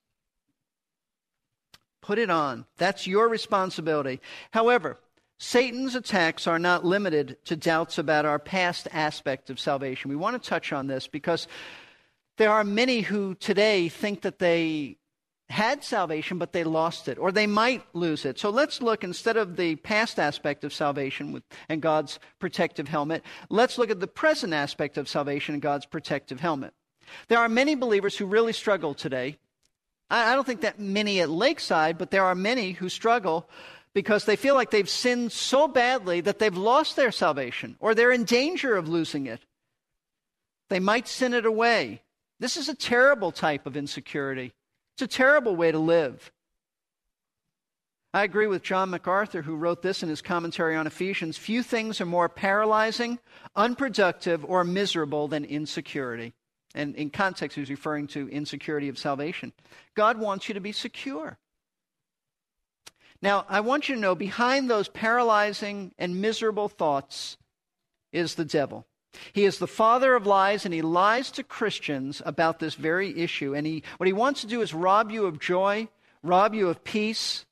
Put 2.02 2.18
it 2.18 2.30
on. 2.30 2.66
That's 2.78 3.06
your 3.06 3.28
responsibility. 3.28 4.22
However, 4.52 4.98
Satan's 5.40 5.94
attacks 5.94 6.48
are 6.48 6.58
not 6.58 6.86
limited 6.86 7.38
to 7.46 7.56
doubts 7.56 7.98
about 7.98 8.26
our 8.26 8.40
past 8.40 8.88
aspect 8.92 9.50
of 9.50 9.60
salvation. 9.60 10.10
We 10.10 10.16
want 10.16 10.42
to 10.42 10.50
touch 10.50 10.72
on 10.72 10.88
this 10.88 11.08
because 11.08 11.48
there 12.38 12.52
are 12.52 12.64
many 12.64 13.02
who 13.02 13.36
today 13.36 13.90
think 13.90 14.22
that 14.22 14.40
they 14.40 14.98
had 15.50 15.84
salvation, 15.84 16.38
but 16.38 16.52
they 16.52 16.64
lost 16.64 17.08
it, 17.08 17.18
or 17.18 17.32
they 17.32 17.48
might 17.48 17.84
lose 17.94 18.26
it. 18.26 18.38
So 18.38 18.50
let's 18.50 18.82
look, 18.82 19.04
instead 19.04 19.38
of 19.38 19.56
the 19.56 19.78
past 19.78 20.20
aspect 20.20 20.64
of 20.64 20.74
salvation 20.74 21.32
with, 21.32 21.44
and 21.70 21.82
God's 21.82 22.20
protective 22.40 22.88
helmet, 22.88 23.24
let's 23.50 23.78
look 23.78 23.90
at 23.90 24.00
the 24.00 24.08
present 24.08 24.54
aspect 24.54 24.98
of 24.98 25.08
salvation 25.08 25.56
and 25.56 25.62
God's 25.62 25.86
protective 25.86 26.40
helmet. 26.40 26.74
There 27.30 27.40
are 27.40 27.50
many 27.50 27.76
believers 27.76 28.18
who 28.18 28.26
really 28.26 28.54
struggle 28.54 28.94
today. 28.94 29.38
I, 30.10 30.34
I 30.34 30.36
don't 30.36 30.46
think 30.46 30.62
that 30.62 30.80
many 30.80 31.22
at 31.22 31.30
Lakeside, 31.30 31.98
but 31.98 32.12
there 32.12 32.26
are 32.26 32.36
many 32.36 32.72
who 32.72 32.90
struggle 32.90 33.50
because 33.94 34.26
they 34.26 34.36
feel 34.36 34.54
like 34.54 34.70
they've 34.70 34.90
sinned 34.90 35.32
so 35.32 35.68
badly 35.68 36.22
that 36.22 36.40
they've 36.40 36.58
lost 36.58 36.98
their 36.98 37.12
salvation, 37.12 37.78
or 37.80 37.96
they're 37.96 38.12
in 38.12 38.26
danger 38.26 38.76
of 38.76 38.90
losing 38.90 39.28
it. 39.28 39.40
They 40.70 40.80
might 40.82 41.08
sin 41.08 41.34
it 41.34 41.46
away. 41.46 42.02
This 42.40 42.58
is 42.58 42.70
a 42.70 42.76
terrible 42.76 43.32
type 43.32 43.66
of 43.66 43.76
insecurity. 43.76 44.54
It's 44.96 45.02
a 45.02 45.08
terrible 45.08 45.56
way 45.56 45.72
to 45.72 45.80
live. 45.80 46.32
I 48.14 48.24
agree 48.24 48.48
with 48.48 48.64
John 48.64 48.90
MacArthur, 48.90 49.42
who 49.42 49.56
wrote 49.56 49.82
this 49.82 50.02
in 50.02 50.10
his 50.10 50.22
commentary 50.22 50.76
on 50.76 50.88
Ephesians 50.88 51.38
few 51.38 51.62
things 51.62 52.02
are 52.02 52.06
more 52.06 52.30
paralyzing, 52.30 53.20
unproductive, 53.56 54.44
or 54.46 54.64
miserable 54.64 55.28
than 55.28 55.46
insecurity. 55.46 56.34
And 56.74 56.96
in 56.96 57.10
context, 57.10 57.58
he's 57.58 57.70
referring 57.70 58.08
to 58.08 58.30
insecurity 58.30 58.90
of 58.90 58.98
salvation. 58.98 59.54
God 59.96 60.18
wants 60.18 60.48
you 60.48 60.54
to 60.54 60.60
be 60.60 60.72
secure. 60.72 61.38
Now, 63.22 63.46
I 63.50 63.62
want 63.62 63.90
you 63.90 63.96
to 63.96 64.02
know 64.02 64.16
behind 64.16 64.70
those 64.70 64.90
paralyzing 64.90 65.92
and 65.98 66.22
miserable 66.22 66.70
thoughts 66.70 67.38
is 68.12 68.36
the 68.36 68.46
devil. 68.46 68.86
He 69.34 69.46
is 69.46 69.58
the 69.58 69.68
father 69.68 70.16
of 70.16 70.28
lies, 70.28 70.66
and 70.66 70.74
he 70.74 70.82
lies 70.82 71.32
to 71.32 71.44
Christians 71.44 72.22
about 72.26 72.60
this 72.60 72.76
very 72.76 73.18
issue. 73.20 73.56
And 73.56 73.66
he, 73.66 73.84
what 73.98 74.08
he 74.08 74.14
wants 74.14 74.42
to 74.42 74.48
do 74.48 74.62
is 74.62 74.74
rob 74.74 75.12
you 75.12 75.26
of 75.26 75.40
joy, 75.40 75.88
rob 76.24 76.54
you 76.54 76.70
of 76.70 76.84
peace, 76.84 77.46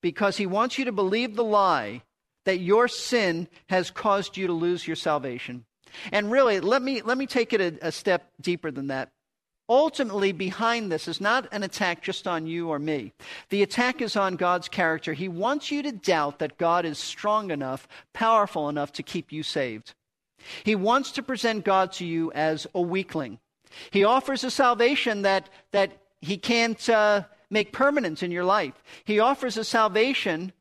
because 0.00 0.36
he 0.36 0.46
wants 0.46 0.78
you 0.78 0.84
to 0.84 0.92
believe 0.92 1.34
the 1.34 1.44
lie 1.44 2.02
that 2.44 2.60
your 2.60 2.88
sin 2.88 3.48
has 3.68 3.90
caused 3.90 4.36
you 4.36 4.46
to 4.46 4.52
lose 4.52 4.86
your 4.86 4.96
salvation. 4.96 5.64
And 6.12 6.30
really, 6.30 6.60
let 6.60 6.82
me, 6.82 7.02
let 7.02 7.18
me 7.18 7.26
take 7.26 7.52
it 7.52 7.60
a, 7.60 7.88
a 7.88 7.92
step 7.92 8.30
deeper 8.40 8.70
than 8.70 8.88
that. 8.88 9.10
Ultimately, 9.70 10.32
behind 10.32 10.90
this 10.90 11.08
is 11.08 11.20
not 11.20 11.46
an 11.52 11.62
attack 11.62 12.02
just 12.02 12.26
on 12.26 12.46
you 12.46 12.70
or 12.70 12.78
me. 12.78 13.12
The 13.50 13.62
attack 13.62 14.00
is 14.00 14.16
on 14.16 14.36
God's 14.36 14.68
character. 14.68 15.12
He 15.12 15.28
wants 15.28 15.70
you 15.70 15.82
to 15.82 15.92
doubt 15.92 16.38
that 16.38 16.56
God 16.56 16.86
is 16.86 16.98
strong 16.98 17.50
enough, 17.50 17.86
powerful 18.14 18.70
enough 18.70 18.92
to 18.92 19.02
keep 19.02 19.30
you 19.30 19.42
saved. 19.42 19.94
He 20.64 20.74
wants 20.74 21.12
to 21.12 21.22
present 21.22 21.64
God 21.64 21.92
to 21.92 22.06
you 22.06 22.32
as 22.32 22.66
a 22.74 22.80
weakling. 22.80 23.38
He 23.90 24.04
offers 24.04 24.44
a 24.44 24.50
salvation 24.50 25.22
that, 25.22 25.48
that 25.72 25.92
he 26.20 26.36
can't 26.36 26.88
uh, 26.88 27.24
make 27.50 27.72
permanent 27.72 28.22
in 28.22 28.30
your 28.30 28.44
life. 28.44 28.82
He 29.04 29.20
offers 29.20 29.56
a 29.56 29.64
salvation 29.64 30.52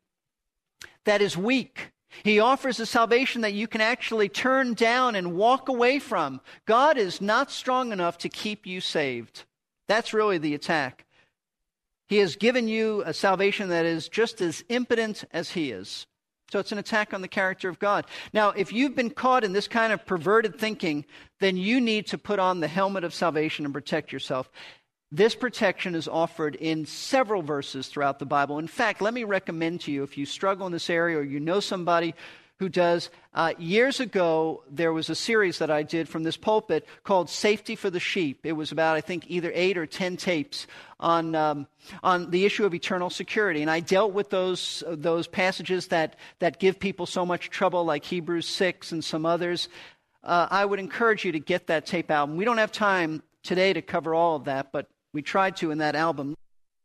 that 1.05 1.21
is 1.21 1.37
weak. 1.37 1.91
He 2.23 2.39
offers 2.39 2.79
a 2.79 2.85
salvation 2.85 3.41
that 3.41 3.53
you 3.53 3.67
can 3.67 3.81
actually 3.81 4.29
turn 4.29 4.73
down 4.73 5.15
and 5.15 5.35
walk 5.35 5.69
away 5.69 5.99
from. 5.99 6.41
God 6.65 6.97
is 6.97 7.21
not 7.21 7.51
strong 7.51 7.91
enough 7.91 8.17
to 8.19 8.29
keep 8.29 8.65
you 8.65 8.81
saved. 8.81 9.43
That's 9.87 10.13
really 10.13 10.37
the 10.37 10.55
attack. 10.55 11.05
He 12.07 12.17
has 12.17 12.35
given 12.35 12.67
you 12.67 13.03
a 13.05 13.13
salvation 13.13 13.69
that 13.69 13.85
is 13.85 14.07
just 14.07 14.41
as 14.41 14.63
impotent 14.69 15.25
as 15.31 15.51
He 15.51 15.71
is. 15.71 16.07
So 16.51 16.59
it's 16.59 16.71
an 16.71 16.77
attack 16.77 17.13
on 17.13 17.21
the 17.21 17.27
character 17.27 17.67
of 17.67 17.79
God. 17.79 18.05
Now, 18.31 18.51
if 18.51 18.71
you've 18.71 18.95
been 18.95 19.09
caught 19.09 19.43
in 19.43 19.51
this 19.51 19.67
kind 19.67 19.91
of 19.91 20.05
perverted 20.05 20.57
thinking, 20.57 21.05
then 21.39 21.57
you 21.57 21.81
need 21.81 22.07
to 22.07 22.17
put 22.17 22.39
on 22.39 22.61
the 22.61 22.67
helmet 22.67 23.03
of 23.03 23.13
salvation 23.13 23.65
and 23.65 23.73
protect 23.73 24.13
yourself. 24.13 24.49
This 25.11 25.35
protection 25.35 25.95
is 25.95 26.07
offered 26.07 26.55
in 26.55 26.85
several 26.85 27.41
verses 27.41 27.87
throughout 27.87 28.19
the 28.19 28.25
Bible. 28.25 28.59
In 28.59 28.67
fact, 28.67 29.01
let 29.01 29.13
me 29.13 29.23
recommend 29.23 29.81
to 29.81 29.91
you 29.91 30.03
if 30.03 30.17
you 30.17 30.25
struggle 30.25 30.67
in 30.67 30.73
this 30.73 30.89
area 30.89 31.17
or 31.17 31.23
you 31.23 31.39
know 31.39 31.59
somebody 31.59 32.13
who 32.59 32.69
does. 32.69 33.09
Uh, 33.33 33.53
years 33.59 33.99
ago, 33.99 34.63
there 34.69 34.91
was 34.91 35.09
a 35.09 35.15
series 35.15 35.59
that 35.59 35.69
I 35.69 35.83
did 35.83 36.09
from 36.09 36.23
this 36.23 36.37
pulpit 36.37 36.87
called 37.03 37.29
Safety 37.29 37.75
for 37.75 37.89
the 37.89 37.99
Sheep. 37.99 38.45
It 38.45 38.53
was 38.53 38.71
about, 38.71 38.95
I 38.95 39.01
think, 39.01 39.25
either 39.27 39.51
eight 39.53 39.77
or 39.77 39.85
ten 39.85 40.17
tapes 40.17 40.65
on, 40.99 41.35
um, 41.35 41.67
on 42.01 42.31
the 42.31 42.45
issue 42.45 42.65
of 42.65 42.73
eternal 42.73 43.09
security. 43.09 43.61
And 43.61 43.69
I 43.69 43.79
dealt 43.79 44.13
with 44.13 44.29
those, 44.31 44.83
those 44.87 45.27
passages 45.27 45.87
that, 45.87 46.15
that 46.39 46.59
give 46.59 46.79
people 46.79 47.05
so 47.05 47.25
much 47.25 47.49
trouble, 47.49 47.85
like 47.85 48.03
Hebrews 48.03 48.47
6 48.47 48.91
and 48.91 49.03
some 49.03 49.25
others. 49.25 49.69
Uh, 50.23 50.47
I 50.49 50.65
would 50.65 50.79
encourage 50.79 51.23
you 51.23 51.31
to 51.33 51.39
get 51.39 51.67
that 51.67 51.85
tape 51.85 52.09
album. 52.09 52.37
We 52.37 52.45
don't 52.45 52.57
have 52.57 52.71
time 52.71 53.21
today 53.43 53.71
to 53.73 53.81
cover 53.81 54.15
all 54.15 54.35
of 54.35 54.45
that, 54.45 54.71
but 54.71 54.89
we 55.13 55.21
tried 55.21 55.57
to 55.57 55.71
in 55.71 55.77
that 55.77 55.95
album. 55.95 56.35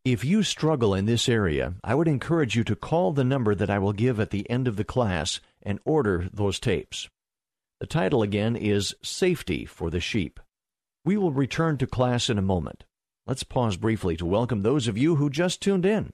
If 0.04 0.24
you 0.24 0.42
struggle 0.42 0.94
in 0.94 1.06
this 1.06 1.28
area, 1.28 1.74
I 1.84 1.94
would 1.94 2.08
encourage 2.08 2.56
you 2.56 2.64
to 2.64 2.74
call 2.74 3.12
the 3.12 3.24
number 3.24 3.54
that 3.54 3.70
I 3.70 3.78
will 3.78 3.92
give 3.92 4.18
at 4.18 4.30
the 4.30 4.48
end 4.50 4.66
of 4.66 4.76
the 4.76 4.84
class 4.84 5.40
and 5.64 5.78
order 5.84 6.28
those 6.32 6.60
tapes. 6.60 7.08
The 7.80 7.86
title 7.86 8.22
again 8.22 8.56
is 8.56 8.94
Safety 9.02 9.64
for 9.64 9.90
the 9.90 10.00
Sheep. 10.00 10.38
We 11.04 11.16
will 11.16 11.32
return 11.32 11.78
to 11.78 11.86
class 11.86 12.30
in 12.30 12.38
a 12.38 12.42
moment. 12.42 12.84
Let's 13.26 13.42
pause 13.42 13.76
briefly 13.76 14.16
to 14.16 14.26
welcome 14.26 14.62
those 14.62 14.88
of 14.88 14.98
you 14.98 15.16
who 15.16 15.30
just 15.30 15.60
tuned 15.60 15.86
in. 15.86 16.12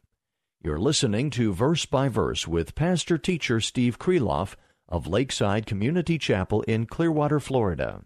You're 0.62 0.78
listening 0.78 1.30
to 1.30 1.52
Verse 1.52 1.86
by 1.86 2.08
Verse 2.08 2.48
with 2.48 2.74
Pastor 2.74 3.16
Teacher 3.16 3.60
Steve 3.60 3.98
Kreloff 3.98 4.56
of 4.88 5.06
Lakeside 5.06 5.66
Community 5.66 6.18
Chapel 6.18 6.62
in 6.62 6.86
Clearwater, 6.86 7.38
Florida. 7.38 8.02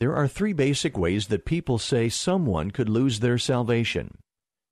There 0.00 0.16
are 0.16 0.26
three 0.26 0.52
basic 0.52 0.98
ways 0.98 1.28
that 1.28 1.44
people 1.44 1.78
say 1.78 2.08
someone 2.08 2.72
could 2.72 2.88
lose 2.88 3.20
their 3.20 3.38
salvation. 3.38 4.18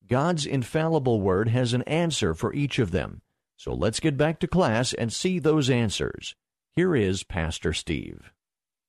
God's 0.08 0.44
infallible 0.44 1.20
word 1.20 1.48
has 1.48 1.72
an 1.72 1.82
answer 1.82 2.34
for 2.34 2.52
each 2.52 2.80
of 2.80 2.90
them. 2.90 3.22
So 3.60 3.74
let's 3.74 4.00
get 4.00 4.16
back 4.16 4.38
to 4.38 4.46
class 4.46 4.94
and 4.94 5.12
see 5.12 5.38
those 5.38 5.68
answers. 5.68 6.34
Here 6.76 6.96
is 6.96 7.24
Pastor 7.24 7.74
Steve. 7.74 8.32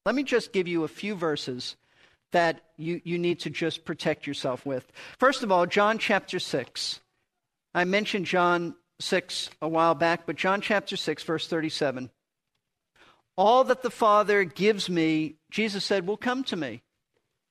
Let 0.05 0.15
me 0.15 0.23
just 0.23 0.53
give 0.53 0.65
you 0.65 0.85
a 0.85 0.87
few 0.87 1.13
verses 1.13 1.75
that 2.31 2.61
you, 2.77 3.01
you 3.03 3.19
need 3.19 3.41
to 3.41 3.49
just 3.49 3.83
protect 3.83 4.25
yourself 4.25 4.65
with. 4.65 4.89
First 5.19 5.43
of 5.43 5.51
all, 5.51 5.65
John 5.65 5.97
chapter 5.97 6.39
6. 6.39 7.01
I 7.75 7.83
mentioned 7.83 8.27
John 8.27 8.75
6 9.01 9.49
a 9.61 9.67
while 9.67 9.93
back, 9.93 10.25
but 10.25 10.37
John 10.37 10.61
chapter 10.61 10.95
6, 10.95 11.21
verse 11.23 11.47
37. 11.49 12.09
All 13.35 13.65
that 13.65 13.81
the 13.81 13.91
Father 13.91 14.45
gives 14.45 14.89
me, 14.89 15.35
Jesus 15.49 15.83
said, 15.83 16.07
will 16.07 16.15
come 16.15 16.45
to 16.45 16.55
me. 16.55 16.81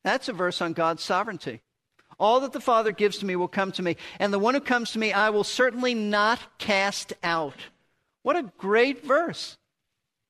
That's 0.04 0.30
a 0.30 0.32
verse 0.32 0.62
on 0.62 0.72
God's 0.72 1.02
sovereignty. 1.02 1.60
All 2.20 2.40
that 2.40 2.52
the 2.52 2.60
Father 2.60 2.92
gives 2.92 3.18
to 3.18 3.26
me 3.26 3.34
will 3.34 3.48
come 3.48 3.72
to 3.72 3.82
me, 3.82 3.96
and 4.18 4.32
the 4.32 4.38
one 4.38 4.52
who 4.54 4.60
comes 4.60 4.92
to 4.92 4.98
me 4.98 5.12
I 5.12 5.30
will 5.30 5.42
certainly 5.42 5.94
not 5.94 6.38
cast 6.58 7.14
out. 7.24 7.56
What 8.22 8.36
a 8.36 8.52
great 8.58 9.04
verse. 9.04 9.56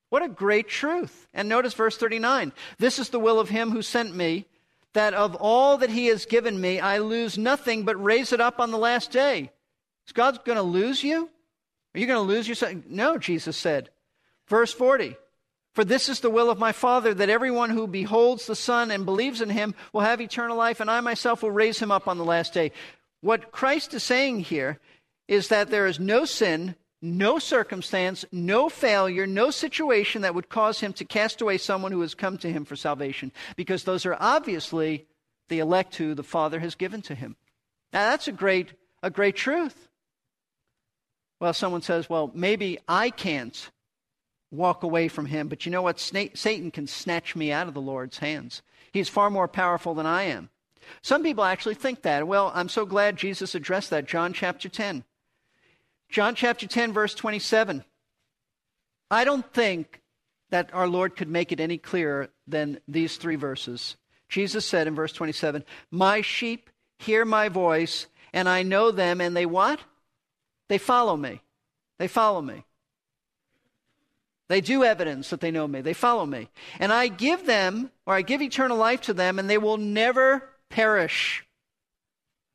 What 0.09 0.23
a 0.23 0.29
great 0.29 0.69
truth. 0.69 1.29
And 1.35 1.49
notice 1.49 1.75
verse 1.75 1.97
39 1.97 2.53
This 2.79 3.01
is 3.01 3.09
the 3.09 3.19
will 3.19 3.41
of 3.41 3.49
him 3.49 3.73
who 3.73 3.83
sent 3.83 4.15
me, 4.15 4.47
that 4.93 5.15
of 5.15 5.35
all 5.35 5.79
that 5.79 5.91
he 5.91 6.07
has 6.07 6.27
given 6.27 6.61
me, 6.61 6.79
I 6.79 6.99
lose 6.99 7.37
nothing 7.37 7.85
but 7.85 8.03
raise 8.03 8.33
it 8.33 8.41
up 8.41 8.61
on 8.61 8.71
the 8.71 8.79
last 8.79 9.11
day. 9.11 9.51
Is 10.07 10.13
God 10.13 10.45
going 10.45 10.57
to 10.57 10.63
lose 10.63 11.03
you? 11.03 11.29
Are 11.95 11.99
you 11.99 12.07
going 12.07 12.25
to 12.25 12.35
lose 12.35 12.49
yourself? 12.49 12.75
No, 12.89 13.19
Jesus 13.19 13.57
said. 13.57 13.91
Verse 14.47 14.73
40 14.73 15.17
for 15.75 15.85
this 15.85 16.09
is 16.09 16.21
the 16.21 16.31
will 16.31 16.51
of 16.51 16.59
my 16.59 16.73
Father, 16.73 17.15
that 17.15 17.31
everyone 17.31 17.71
who 17.71 17.87
beholds 17.87 18.47
the 18.47 18.57
Son 18.57 18.91
and 18.91 19.05
believes 19.05 19.41
in 19.41 19.51
him 19.51 19.75
will 19.93 20.01
have 20.01 20.21
eternal 20.21 20.57
life, 20.57 20.81
and 20.81 20.91
I 20.91 21.01
myself 21.01 21.43
will 21.43 21.51
raise 21.51 21.79
him 21.79 21.91
up 21.91 22.09
on 22.09 22.19
the 22.19 22.25
last 22.25 22.53
day. 22.53 22.73
What 23.21 23.53
Christ 23.53 23.95
is 23.95 24.03
saying 24.03 24.41
here 24.41 24.79
is 25.29 25.49
that 25.49 25.71
there 25.71 25.87
is 25.87 26.01
no 26.01 26.25
sin, 26.25 26.75
no 27.01 27.39
circumstance, 27.39 28.25
no 28.33 28.69
failure, 28.69 29.27
no 29.27 29.51
situation 29.51 30.23
that 30.23 30.35
would 30.35 30.49
cause 30.49 30.81
him 30.81 30.93
to 30.95 31.05
cast 31.05 31.41
away 31.41 31.57
someone 31.57 31.93
who 31.93 32.01
has 32.01 32.15
come 32.15 32.37
to 32.39 32.53
him 32.53 32.65
for 32.65 32.77
salvation, 32.77 33.31
because 33.57 33.85
those 33.85 34.05
are 34.05 34.17
obviously 34.19 35.07
the 35.49 35.61
elect 35.61 35.97
who 35.97 36.15
the 36.15 36.23
Father 36.23 36.59
has 36.61 36.75
given 36.75 37.03
to 37.03 37.15
him. 37.15 37.37
Now, 37.93 38.11
that's 38.11 38.29
a 38.29 38.33
great, 38.33 38.73
a 39.03 39.11
great 39.11 39.37
truth. 39.37 39.89
Well, 41.41 41.53
someone 41.55 41.83
says, 41.83 42.11
well, 42.11 42.31
maybe 42.35 42.79
I 42.89 43.11
can't 43.11 43.71
walk 44.51 44.83
away 44.83 45.09
from 45.09 45.27
him. 45.27 45.49
But 45.49 45.65
you 45.65 45.73
know 45.73 45.83
what? 45.83 46.01
Satan 46.01 46.71
can 46.71 46.87
snatch 46.87 47.37
me 47.37 47.53
out 47.53 47.69
of 47.69 47.75
the 47.75 47.81
Lord's 47.81 48.19
hands. 48.19 48.63
He's 48.93 49.09
far 49.09 49.31
more 49.31 49.49
powerful 49.49 49.95
than 49.95 50.07
I 50.07 50.25
am. 50.25 50.51
Some 51.03 51.23
people 51.23 51.45
actually 51.45 51.77
think 51.77 52.03
that. 52.03 52.27
Well, 52.27 52.51
I'm 52.55 52.69
so 52.69 52.85
glad 52.85 53.17
Jesus 53.17 53.55
addressed 53.55 53.91
that. 53.91 54.07
John 54.07 54.33
chapter 54.33 54.69
10. 54.69 55.05
John 56.09 56.35
chapter 56.35 56.67
10, 56.67 56.93
verse 56.93 57.15
27. 57.15 57.85
I 59.11 59.25
don't 59.25 59.53
think 59.53 60.01
that 60.51 60.75
our 60.75 60.89
Lord 60.89 61.17
could 61.17 61.29
make 61.29 61.53
it 61.53 61.61
any 61.61 61.79
clearer 61.79 62.31
than 62.47 62.81
these 62.89 63.17
three 63.17 63.37
verses. 63.37 63.97
Jesus 64.29 64.67
said 64.67 64.87
in 64.87 64.95
verse 64.95 65.13
27, 65.13 65.65
My 65.91 66.21
sheep 66.21 66.71
hear 66.99 67.25
my 67.25 67.49
voice, 67.49 68.07
and 68.33 68.49
I 68.49 68.63
know 68.63 68.91
them, 68.91 69.21
and 69.21 69.37
they 69.37 69.47
what? 69.47 69.81
They 70.69 70.79
follow 70.79 71.17
me. 71.17 71.41
They 71.99 72.09
follow 72.09 72.43
me. 72.43 72.65
They 74.51 74.61
do 74.61 74.83
evidence 74.83 75.31
that 75.31 75.41
they 75.41 75.53
know 75.53 75.69
me. 75.69 75.81
They 75.81 75.93
follow 75.93 76.27
me. 76.27 76.49
And 76.81 76.93
I 76.93 77.07
give 77.07 77.47
them, 77.47 77.93
or 78.05 78.15
I 78.15 78.23
give 78.23 78.43
eternal 78.43 78.77
life 78.77 79.01
to 79.03 79.15
them, 79.15 79.39
and 79.39 79.49
they 79.49 79.59
will 79.59 79.77
never 79.77 80.51
perish. 80.69 81.47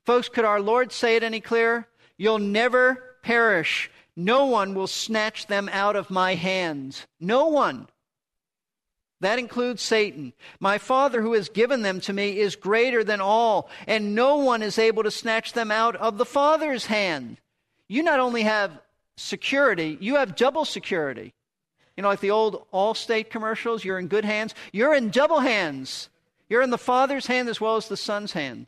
Folks, 0.06 0.28
could 0.28 0.44
our 0.44 0.60
Lord 0.60 0.92
say 0.92 1.16
it 1.16 1.24
any 1.24 1.40
clearer? 1.40 1.88
You'll 2.18 2.40
never 2.40 3.16
perish. 3.24 3.90
No 4.14 4.46
one 4.48 4.74
will 4.74 4.88
snatch 4.88 5.48
them 5.48 5.70
out 5.72 5.96
of 5.96 6.10
my 6.10 6.36
hands. 6.36 7.08
No 7.22 7.48
one. 7.48 7.88
That 9.22 9.40
includes 9.40 9.82
Satan. 9.82 10.34
My 10.60 10.78
Father 10.78 11.22
who 11.22 11.32
has 11.32 11.48
given 11.48 11.82
them 11.82 12.02
to 12.02 12.12
me 12.12 12.40
is 12.40 12.58
greater 12.58 13.06
than 13.06 13.22
all, 13.22 13.70
and 13.88 14.14
no 14.14 14.36
one 14.36 14.64
is 14.64 14.78
able 14.78 15.04
to 15.04 15.12
snatch 15.12 15.54
them 15.54 15.72
out 15.72 15.96
of 15.96 16.18
the 16.18 16.26
Father's 16.26 16.88
hand. 16.88 17.38
You 17.88 18.04
not 18.04 18.20
only 18.20 18.42
have 18.42 18.82
security, 19.16 19.98
you 20.02 20.16
have 20.16 20.36
double 20.36 20.66
security. 20.66 21.34
You 21.96 22.04
know, 22.04 22.10
like 22.10 22.20
the 22.20 22.32
old 22.32 22.66
Allstate 22.74 23.30
commercials, 23.30 23.84
you're 23.84 24.00
in 24.00 24.08
good 24.08 24.26
hands. 24.26 24.54
You're 24.74 24.94
in 24.94 25.10
double 25.10 25.40
hands. 25.40 26.10
You're 26.50 26.62
in 26.62 26.70
the 26.70 26.78
Father's 26.78 27.28
hand 27.28 27.50
as 27.50 27.62
well 27.62 27.78
as 27.78 27.88
the 27.88 27.98
Son's 27.98 28.34
hand. 28.34 28.68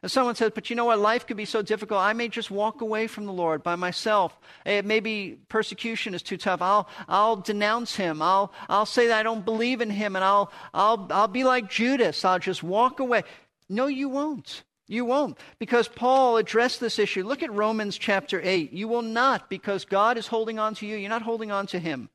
And 0.00 0.10
someone 0.10 0.36
says, 0.36 0.52
but 0.54 0.70
you 0.70 0.76
know 0.76 0.84
what? 0.84 1.00
Life 1.00 1.26
could 1.26 1.36
be 1.36 1.44
so 1.44 1.60
difficult. 1.60 2.00
I 2.00 2.12
may 2.12 2.28
just 2.28 2.52
walk 2.52 2.82
away 2.82 3.08
from 3.08 3.26
the 3.26 3.32
Lord 3.32 3.64
by 3.64 3.74
myself. 3.74 4.38
It 4.64 4.84
maybe 4.84 5.40
persecution 5.48 6.14
is 6.14 6.22
too 6.22 6.36
tough. 6.36 6.62
I'll, 6.62 6.88
I'll 7.08 7.36
denounce 7.36 7.96
him. 7.96 8.22
I'll, 8.22 8.52
I'll 8.68 8.86
say 8.86 9.08
that 9.08 9.18
I 9.18 9.22
don't 9.24 9.44
believe 9.44 9.80
in 9.80 9.90
him 9.90 10.14
and 10.14 10.24
I'll, 10.24 10.52
I'll, 10.72 11.08
I'll 11.10 11.26
be 11.26 11.42
like 11.42 11.68
Judas. 11.68 12.24
I'll 12.24 12.38
just 12.38 12.62
walk 12.62 13.00
away. 13.00 13.24
No, 13.68 13.88
you 13.88 14.08
won't. 14.08 14.62
You 14.86 15.04
won't. 15.04 15.36
Because 15.58 15.88
Paul 15.88 16.36
addressed 16.36 16.78
this 16.78 17.00
issue. 17.00 17.26
Look 17.26 17.42
at 17.42 17.52
Romans 17.52 17.98
chapter 17.98 18.40
8. 18.40 18.72
You 18.72 18.86
will 18.86 19.02
not 19.02 19.50
because 19.50 19.84
God 19.84 20.16
is 20.16 20.28
holding 20.28 20.60
on 20.60 20.74
to 20.76 20.86
you. 20.86 20.96
You're 20.96 21.10
not 21.10 21.22
holding 21.22 21.50
on 21.50 21.66
to 21.68 21.78
him. 21.80 22.08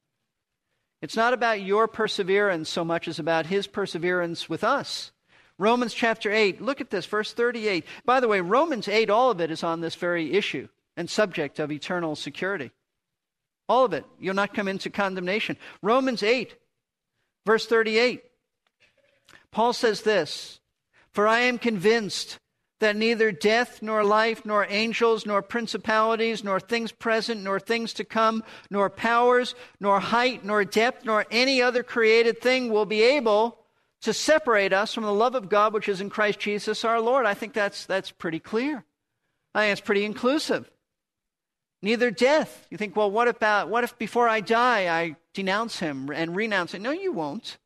It's 1.04 1.18
not 1.18 1.34
about 1.34 1.62
your 1.62 1.90
perseverance 1.90 2.70
so 2.70 2.86
much 2.86 3.10
as 3.10 3.20
about 3.20 3.48
his 3.48 3.68
perseverance 3.68 4.48
with 4.48 4.64
us. 4.64 5.12
Romans 5.58 5.94
chapter 5.94 6.32
8, 6.32 6.62
look 6.62 6.80
at 6.80 6.92
this, 6.92 7.06
verse 7.06 7.34
38. 7.34 7.84
By 8.06 8.22
the 8.22 8.30
way, 8.30 8.40
Romans 8.40 8.88
8, 8.88 9.10
all 9.10 9.30
of 9.30 9.42
it 9.42 9.52
is 9.52 9.66
on 9.66 9.82
this 9.82 9.96
very 9.96 10.32
issue 10.32 10.70
and 10.96 11.10
subject 11.10 11.60
of 11.60 11.74
eternal 11.74 12.16
security. 12.16 12.72
All 13.68 13.84
of 13.84 13.92
it. 13.92 14.06
You'll 14.18 14.34
not 14.34 14.54
come 14.54 14.70
into 14.70 14.90
condemnation. 14.90 15.58
Romans 15.82 16.24
8, 16.24 16.56
verse 17.46 17.66
38. 17.66 18.24
Paul 19.52 19.74
says 19.74 20.04
this 20.04 20.62
For 21.12 21.28
I 21.28 21.40
am 21.40 21.58
convinced 21.58 22.40
that 22.84 22.96
neither 22.96 23.32
death, 23.32 23.82
nor 23.82 24.04
life, 24.04 24.46
nor 24.46 24.68
angels, 24.70 25.26
nor 25.26 25.42
principalities, 25.42 26.44
nor 26.44 26.60
things 26.60 26.92
present, 26.92 27.42
nor 27.42 27.60
things 27.60 27.94
to 27.94 28.04
come, 28.04 28.44
nor 28.70 28.90
powers, 28.90 29.56
nor 29.80 30.00
height, 30.00 30.46
nor 30.46 30.64
depth, 30.64 31.06
nor 31.06 31.26
any 31.32 31.62
other 31.62 31.82
created 31.82 32.42
thing 32.42 32.70
will 32.70 32.86
be 32.86 33.02
able 33.02 33.58
to 34.02 34.14
separate 34.14 34.74
us 34.74 34.94
from 34.94 35.06
the 35.06 35.14
love 35.14 35.34
of 35.34 35.50
God 35.50 35.74
which 35.74 35.88
is 35.88 36.02
in 36.02 36.10
Christ 36.10 36.40
Jesus 36.40 36.84
our 36.84 37.00
Lord. 37.00 37.26
I 37.26 37.34
think 37.34 37.54
that's, 37.54 37.86
that's 37.86 38.12
pretty 38.12 38.40
clear. 38.40 38.84
I 39.56 39.62
think 39.62 39.72
it's 39.72 39.86
pretty 39.86 40.04
inclusive. 40.04 40.70
Neither 41.82 42.12
death. 42.12 42.68
You 42.70 42.78
think, 42.78 42.96
well, 42.96 43.12
what 43.12 43.28
about 43.28 43.70
what 43.70 43.84
if 43.84 43.98
before 43.98 44.28
I 44.28 44.40
die 44.40 44.88
I 44.88 45.16
denounce 45.34 45.80
him 45.80 46.10
and 46.14 46.36
renounce 46.36 46.74
it? 46.74 46.82
No, 46.82 46.92
you 46.92 47.12
won't. 47.12 47.58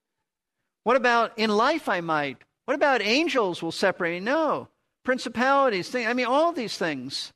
What 0.84 0.96
about 0.96 1.38
in 1.38 1.50
life 1.50 1.90
I 1.90 2.02
might? 2.02 2.38
What 2.66 2.76
about 2.76 3.02
angels 3.02 3.62
will 3.62 3.72
separate 3.72 4.14
me? 4.14 4.20
No. 4.20 4.70
Principalities, 5.08 5.88
things, 5.88 6.06
I 6.06 6.14
mean 6.14 6.26
all 6.26 6.52
these 6.52 6.78
things. 6.78 7.32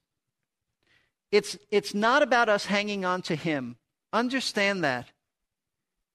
It's 1.31 1.57
it's 1.69 1.93
not 1.93 2.21
about 2.21 2.49
us 2.49 2.65
hanging 2.65 3.05
on 3.05 3.21
to 3.21 3.35
him. 3.37 3.77
Understand 4.11 4.83
that. 4.83 5.07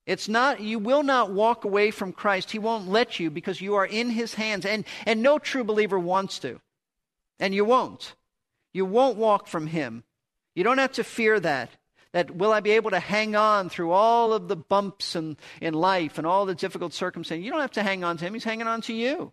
It's 0.05 0.29
not, 0.29 0.61
you 0.61 0.79
will 0.79 1.03
not 1.03 1.31
walk 1.31 1.65
away 1.65 1.93
from 1.93 2.13
Christ. 2.13 2.51
He 2.51 2.59
won't 2.59 2.91
let 2.91 3.19
you 3.19 3.31
because 3.31 3.63
you 3.63 3.77
are 3.77 3.87
in 3.87 4.11
His 4.11 4.35
hands. 4.35 4.67
And, 4.67 4.85
and 5.07 5.23
no 5.23 5.39
true 5.39 5.65
believer 5.65 5.99
wants 5.99 6.41
to. 6.41 6.61
And 7.41 7.55
you 7.55 7.65
won't. 7.65 8.15
You 8.75 8.85
won't 8.85 9.17
walk 9.17 9.47
from 9.47 9.67
Him. 9.67 10.05
You 10.55 10.63
don't 10.63 10.77
have 10.77 10.93
to 10.93 11.05
fear 11.05 11.41
that. 11.41 11.71
That 12.13 12.37
will 12.37 12.53
I 12.53 12.61
be 12.61 12.73
able 12.73 12.91
to 12.91 13.01
hang 13.01 13.35
on 13.35 13.71
through 13.71 13.93
all 13.93 14.35
of 14.35 14.49
the 14.49 14.57
bumps 14.57 15.17
in, 15.17 15.39
in 15.63 15.73
life 15.73 16.19
and 16.19 16.27
all 16.27 16.45
the 16.45 16.55
difficult 16.55 16.93
circumstances? 16.93 17.47
You 17.47 17.51
don't 17.51 17.63
have 17.63 17.73
to 17.73 17.83
hang 17.83 18.05
on 18.05 18.19
to 18.19 18.27
Him. 18.27 18.35
He's 18.35 18.45
hanging 18.45 18.67
on 18.67 18.83
to 18.83 18.93
you. 18.93 19.33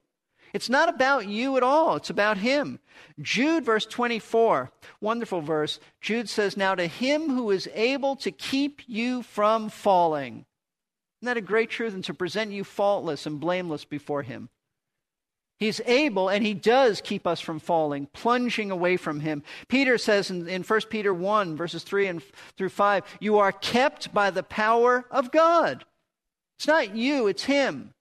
It's 0.54 0.70
not 0.70 0.88
about 0.88 1.28
you 1.28 1.58
at 1.58 1.64
all. 1.64 1.96
It's 1.96 2.12
about 2.12 2.38
him. 2.38 2.80
Jude, 3.20 3.66
verse 3.66 3.86
24, 3.86 4.72
wonderful 5.02 5.42
verse. 5.42 5.80
Jude 6.00 6.30
says, 6.30 6.56
Now 6.56 6.76
to 6.76 6.88
him 6.88 7.30
who 7.30 7.50
is 7.50 7.68
able 7.74 8.16
to 8.18 8.32
keep 8.32 8.82
you 8.88 9.24
from 9.24 9.70
falling 9.70 10.46
isn't 11.24 11.36
that 11.36 11.38
a 11.38 11.42
great 11.42 11.70
truth? 11.70 11.94
And 11.94 12.04
to 12.04 12.14
present 12.14 12.52
you 12.52 12.66
faultless 12.66 13.26
and 13.26 13.40
blameless 13.40 13.86
before 13.86 14.24
Him. 14.24 14.50
He's 15.58 15.80
able, 15.86 16.28
and 16.28 16.46
He 16.46 16.54
does 16.54 17.00
keep 17.00 17.26
us 17.26 17.40
from 17.40 17.60
falling, 17.60 18.08
plunging 18.12 18.72
away 18.72 18.98
from 18.98 19.22
Him. 19.22 19.42
Peter 19.70 19.98
says 19.98 20.30
in, 20.30 20.50
in 20.50 20.64
1 20.64 20.82
Peter 20.90 21.14
1, 21.14 21.56
verses 21.56 21.84
3 21.84 22.08
and 22.08 22.24
through 22.58 22.68
5, 22.68 23.04
you 23.22 23.38
are 23.38 23.54
kept 23.54 24.14
by 24.14 24.32
the 24.32 24.44
power 24.44 25.06
of 25.10 25.32
God. 25.32 25.86
It's 26.58 26.68
not 26.68 26.94
you, 26.94 27.28
it's 27.28 27.46
Him. 27.46 27.94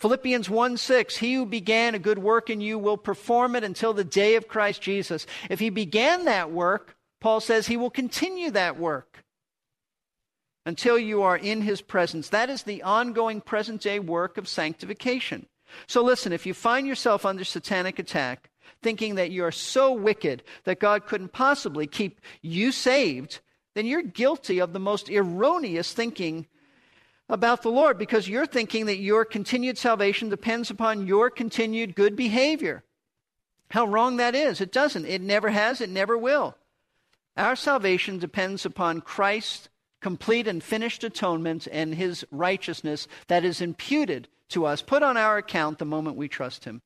Philippians 0.00 0.48
1 0.48 0.76
6, 0.76 1.16
he 1.16 1.34
who 1.34 1.44
began 1.44 1.94
a 1.94 1.98
good 1.98 2.18
work 2.18 2.50
in 2.50 2.60
you 2.60 2.78
will 2.78 2.96
perform 2.96 3.56
it 3.56 3.64
until 3.64 3.92
the 3.92 4.04
day 4.04 4.36
of 4.36 4.48
Christ 4.48 4.80
Jesus. 4.80 5.26
If 5.50 5.58
he 5.58 5.70
began 5.70 6.24
that 6.24 6.52
work, 6.52 6.96
Paul 7.20 7.40
says 7.40 7.66
he 7.66 7.76
will 7.76 7.90
continue 7.90 8.50
that 8.52 8.78
work 8.78 9.24
until 10.64 10.98
you 10.98 11.22
are 11.22 11.36
in 11.36 11.62
his 11.62 11.80
presence. 11.80 12.28
That 12.28 12.48
is 12.48 12.62
the 12.62 12.82
ongoing 12.82 13.40
present 13.40 13.80
day 13.80 13.98
work 13.98 14.38
of 14.38 14.46
sanctification. 14.46 15.46
So 15.86 16.02
listen, 16.02 16.32
if 16.32 16.46
you 16.46 16.54
find 16.54 16.86
yourself 16.86 17.26
under 17.26 17.42
satanic 17.42 17.98
attack, 17.98 18.50
thinking 18.82 19.16
that 19.16 19.30
you 19.30 19.44
are 19.44 19.52
so 19.52 19.92
wicked 19.92 20.44
that 20.64 20.78
God 20.78 21.06
couldn't 21.06 21.32
possibly 21.32 21.86
keep 21.86 22.20
you 22.40 22.70
saved, 22.70 23.40
then 23.74 23.86
you're 23.86 24.02
guilty 24.02 24.60
of 24.60 24.72
the 24.72 24.78
most 24.78 25.10
erroneous 25.10 25.92
thinking 25.92 26.46
about 27.28 27.62
the 27.62 27.70
Lord 27.70 27.98
because 27.98 28.28
you're 28.28 28.46
thinking 28.46 28.86
that 28.86 28.98
your 28.98 29.24
continued 29.24 29.78
salvation 29.78 30.28
depends 30.28 30.70
upon 30.70 31.06
your 31.06 31.30
continued 31.30 31.94
good 31.94 32.16
behavior. 32.16 32.84
How 33.70 33.86
wrong 33.86 34.16
that 34.16 34.34
is. 34.34 34.60
It 34.60 34.72
doesn't. 34.72 35.04
It 35.04 35.20
never 35.20 35.50
has. 35.50 35.80
It 35.80 35.90
never 35.90 36.16
will. 36.16 36.56
Our 37.36 37.54
salvation 37.54 38.18
depends 38.18 38.64
upon 38.64 39.02
Christ's 39.02 39.68
complete 40.00 40.46
and 40.46 40.62
finished 40.62 41.04
atonement 41.04 41.68
and 41.70 41.94
his 41.94 42.24
righteousness 42.30 43.08
that 43.26 43.44
is 43.44 43.60
imputed 43.60 44.28
to 44.50 44.64
us, 44.64 44.80
put 44.80 45.02
on 45.02 45.16
our 45.16 45.36
account 45.36 45.78
the 45.78 45.84
moment 45.84 46.16
we 46.16 46.28
trust 46.28 46.64
him. 46.64 46.80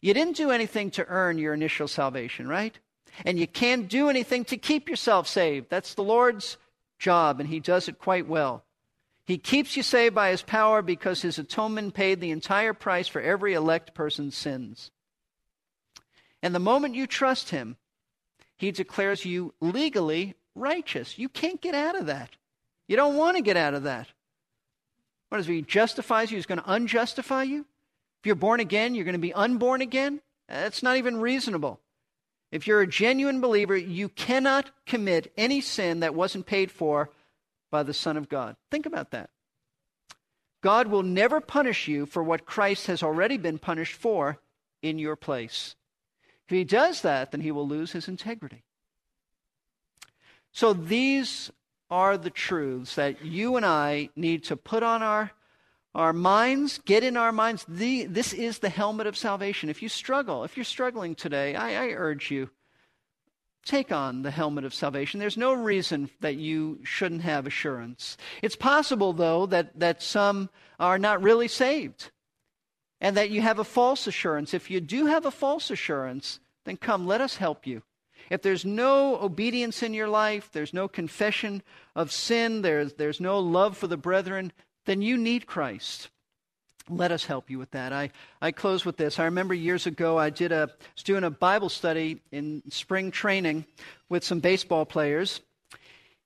You 0.00 0.14
didn't 0.14 0.36
do 0.36 0.50
anything 0.50 0.90
to 0.92 1.06
earn 1.08 1.38
your 1.38 1.54
initial 1.54 1.88
salvation, 1.88 2.48
right? 2.48 2.78
And 3.24 3.38
you 3.38 3.46
can't 3.46 3.88
do 3.88 4.08
anything 4.08 4.44
to 4.46 4.56
keep 4.56 4.88
yourself 4.88 5.26
saved. 5.26 5.68
That's 5.70 5.94
the 5.94 6.02
Lord's 6.02 6.56
job, 6.98 7.40
and 7.40 7.48
he 7.48 7.60
does 7.60 7.88
it 7.88 7.98
quite 7.98 8.28
well. 8.28 8.64
He 9.24 9.38
keeps 9.38 9.76
you 9.76 9.82
saved 9.82 10.14
by 10.14 10.30
his 10.30 10.42
power 10.42 10.82
because 10.82 11.22
his 11.22 11.38
atonement 11.38 11.94
paid 11.94 12.20
the 12.20 12.30
entire 12.30 12.74
price 12.74 13.08
for 13.08 13.22
every 13.22 13.54
elect 13.54 13.94
person's 13.94 14.36
sins. 14.36 14.90
And 16.42 16.54
the 16.54 16.58
moment 16.58 16.94
you 16.94 17.06
trust 17.06 17.48
him, 17.48 17.76
he 18.56 18.70
declares 18.70 19.24
you 19.24 19.54
legally 19.60 20.34
righteous. 20.54 21.18
You 21.18 21.30
can't 21.30 21.60
get 21.60 21.74
out 21.74 21.98
of 21.98 22.06
that. 22.06 22.30
You 22.86 22.96
don't 22.96 23.16
want 23.16 23.38
to 23.38 23.42
get 23.42 23.56
out 23.56 23.72
of 23.72 23.84
that. 23.84 24.08
What 25.30 25.40
is 25.40 25.48
it? 25.48 25.52
He 25.52 25.62
justifies 25.62 26.30
you, 26.30 26.36
he's 26.36 26.46
going 26.46 26.60
to 26.60 26.64
unjustify 26.64 27.48
you? 27.48 27.60
If 28.20 28.26
you're 28.26 28.34
born 28.34 28.60
again, 28.60 28.94
you're 28.94 29.04
going 29.04 29.14
to 29.14 29.18
be 29.18 29.32
unborn 29.32 29.80
again? 29.80 30.20
That's 30.48 30.82
not 30.82 30.98
even 30.98 31.16
reasonable. 31.16 31.80
If 32.52 32.66
you're 32.66 32.82
a 32.82 32.86
genuine 32.86 33.40
believer, 33.40 33.76
you 33.76 34.10
cannot 34.10 34.70
commit 34.86 35.32
any 35.36 35.60
sin 35.60 36.00
that 36.00 36.14
wasn't 36.14 36.46
paid 36.46 36.70
for 36.70 37.10
by 37.74 37.82
the 37.82 37.92
Son 37.92 38.16
of 38.16 38.28
God. 38.28 38.54
Think 38.70 38.86
about 38.86 39.10
that. 39.10 39.30
God 40.62 40.86
will 40.86 41.02
never 41.02 41.40
punish 41.40 41.88
you 41.88 42.06
for 42.06 42.22
what 42.22 42.46
Christ 42.46 42.86
has 42.86 43.02
already 43.02 43.36
been 43.36 43.58
punished 43.58 43.94
for 43.94 44.38
in 44.80 45.00
your 45.00 45.16
place. 45.16 45.74
If 46.46 46.54
he 46.54 46.62
does 46.62 47.00
that, 47.00 47.32
then 47.32 47.40
he 47.40 47.50
will 47.50 47.66
lose 47.66 47.90
his 47.90 48.06
integrity. 48.06 48.62
So 50.52 50.72
these 50.72 51.50
are 51.90 52.16
the 52.16 52.30
truths 52.30 52.94
that 52.94 53.24
you 53.24 53.56
and 53.56 53.66
I 53.66 54.08
need 54.14 54.44
to 54.44 54.56
put 54.56 54.84
on 54.84 55.02
our, 55.02 55.32
our 55.96 56.12
minds, 56.12 56.78
get 56.84 57.02
in 57.02 57.16
our 57.16 57.32
minds. 57.32 57.66
The, 57.66 58.04
this 58.04 58.32
is 58.32 58.60
the 58.60 58.68
helmet 58.68 59.08
of 59.08 59.16
salvation. 59.16 59.68
If 59.68 59.82
you 59.82 59.88
struggle, 59.88 60.44
if 60.44 60.56
you're 60.56 60.62
struggling 60.62 61.16
today, 61.16 61.56
I, 61.56 61.86
I 61.86 61.88
urge 61.88 62.30
you, 62.30 62.50
take 63.64 63.92
on 63.92 64.22
the 64.22 64.30
helmet 64.30 64.64
of 64.64 64.74
salvation. 64.74 65.20
There's 65.20 65.36
no 65.36 65.52
reason 65.52 66.10
that 66.20 66.36
you 66.36 66.80
shouldn't 66.84 67.22
have 67.22 67.46
assurance. 67.46 68.16
It's 68.42 68.56
possible, 68.56 69.12
though, 69.12 69.46
that, 69.46 69.78
that 69.78 70.02
some 70.02 70.50
are 70.78 70.98
not 70.98 71.22
really 71.22 71.48
saved 71.48 72.10
and 73.00 73.16
that 73.16 73.30
you 73.30 73.42
have 73.42 73.58
a 73.58 73.64
false 73.64 74.06
assurance. 74.06 74.54
If 74.54 74.70
you 74.70 74.80
do 74.80 75.06
have 75.06 75.26
a 75.26 75.30
false 75.30 75.70
assurance, 75.70 76.40
then 76.64 76.76
come, 76.76 77.06
let 77.06 77.20
us 77.20 77.36
help 77.36 77.66
you. 77.66 77.82
If 78.30 78.42
there's 78.42 78.64
no 78.64 79.20
obedience 79.20 79.82
in 79.82 79.92
your 79.92 80.08
life, 80.08 80.50
there's 80.52 80.72
no 80.72 80.88
confession 80.88 81.62
of 81.94 82.10
sin, 82.10 82.62
there's, 82.62 82.94
there's 82.94 83.20
no 83.20 83.38
love 83.38 83.76
for 83.76 83.86
the 83.86 83.98
brethren, 83.98 84.52
then 84.86 85.02
you 85.02 85.18
need 85.18 85.46
Christ. 85.46 86.08
Let 86.90 87.12
us 87.12 87.24
help 87.24 87.48
you 87.48 87.58
with 87.58 87.70
that. 87.70 87.92
I, 87.94 88.10
I 88.42 88.52
close 88.52 88.84
with 88.84 88.98
this. 88.98 89.18
I 89.18 89.24
remember 89.24 89.54
years 89.54 89.86
ago 89.86 90.18
I 90.18 90.28
did 90.28 90.52
a 90.52 90.70
was 90.94 91.02
doing 91.02 91.24
a 91.24 91.30
Bible 91.30 91.70
study 91.70 92.20
in 92.30 92.62
spring 92.68 93.10
training 93.10 93.64
with 94.10 94.22
some 94.22 94.40
baseball 94.40 94.84
players. 94.84 95.40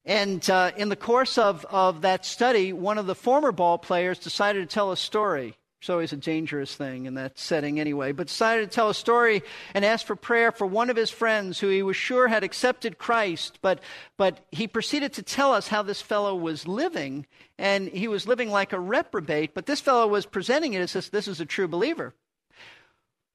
And 0.04 0.48
uh, 0.50 0.72
in 0.76 0.88
the 0.88 0.96
course 0.96 1.38
of, 1.38 1.64
of 1.66 2.00
that 2.00 2.24
study, 2.24 2.72
one 2.72 2.98
of 2.98 3.06
the 3.06 3.14
former 3.14 3.52
ball 3.52 3.78
players 3.78 4.18
decided 4.18 4.68
to 4.68 4.74
tell 4.74 4.90
a 4.90 4.96
story. 4.96 5.54
It's 5.80 5.90
always 5.90 6.12
a 6.12 6.16
dangerous 6.16 6.74
thing 6.74 7.06
in 7.06 7.14
that 7.14 7.38
setting 7.38 7.78
anyway, 7.78 8.10
but 8.10 8.26
decided 8.26 8.68
to 8.68 8.74
tell 8.74 8.90
a 8.90 8.94
story 8.94 9.42
and 9.74 9.84
ask 9.84 10.04
for 10.04 10.16
prayer 10.16 10.50
for 10.50 10.66
one 10.66 10.90
of 10.90 10.96
his 10.96 11.10
friends 11.10 11.60
who 11.60 11.68
he 11.68 11.84
was 11.84 11.96
sure 11.96 12.26
had 12.26 12.42
accepted 12.42 12.98
Christ, 12.98 13.60
but, 13.62 13.80
but 14.16 14.40
he 14.50 14.66
proceeded 14.66 15.12
to 15.14 15.22
tell 15.22 15.52
us 15.54 15.68
how 15.68 15.82
this 15.82 16.02
fellow 16.02 16.34
was 16.34 16.66
living, 16.66 17.26
and 17.58 17.88
he 17.88 18.08
was 18.08 18.26
living 18.26 18.50
like 18.50 18.72
a 18.72 18.80
reprobate, 18.80 19.54
but 19.54 19.66
this 19.66 19.80
fellow 19.80 20.08
was 20.08 20.26
presenting 20.26 20.72
it 20.72 20.80
as 20.80 20.92
this, 20.92 21.10
this 21.10 21.28
is 21.28 21.40
a 21.40 21.46
true 21.46 21.68
believer. 21.68 22.12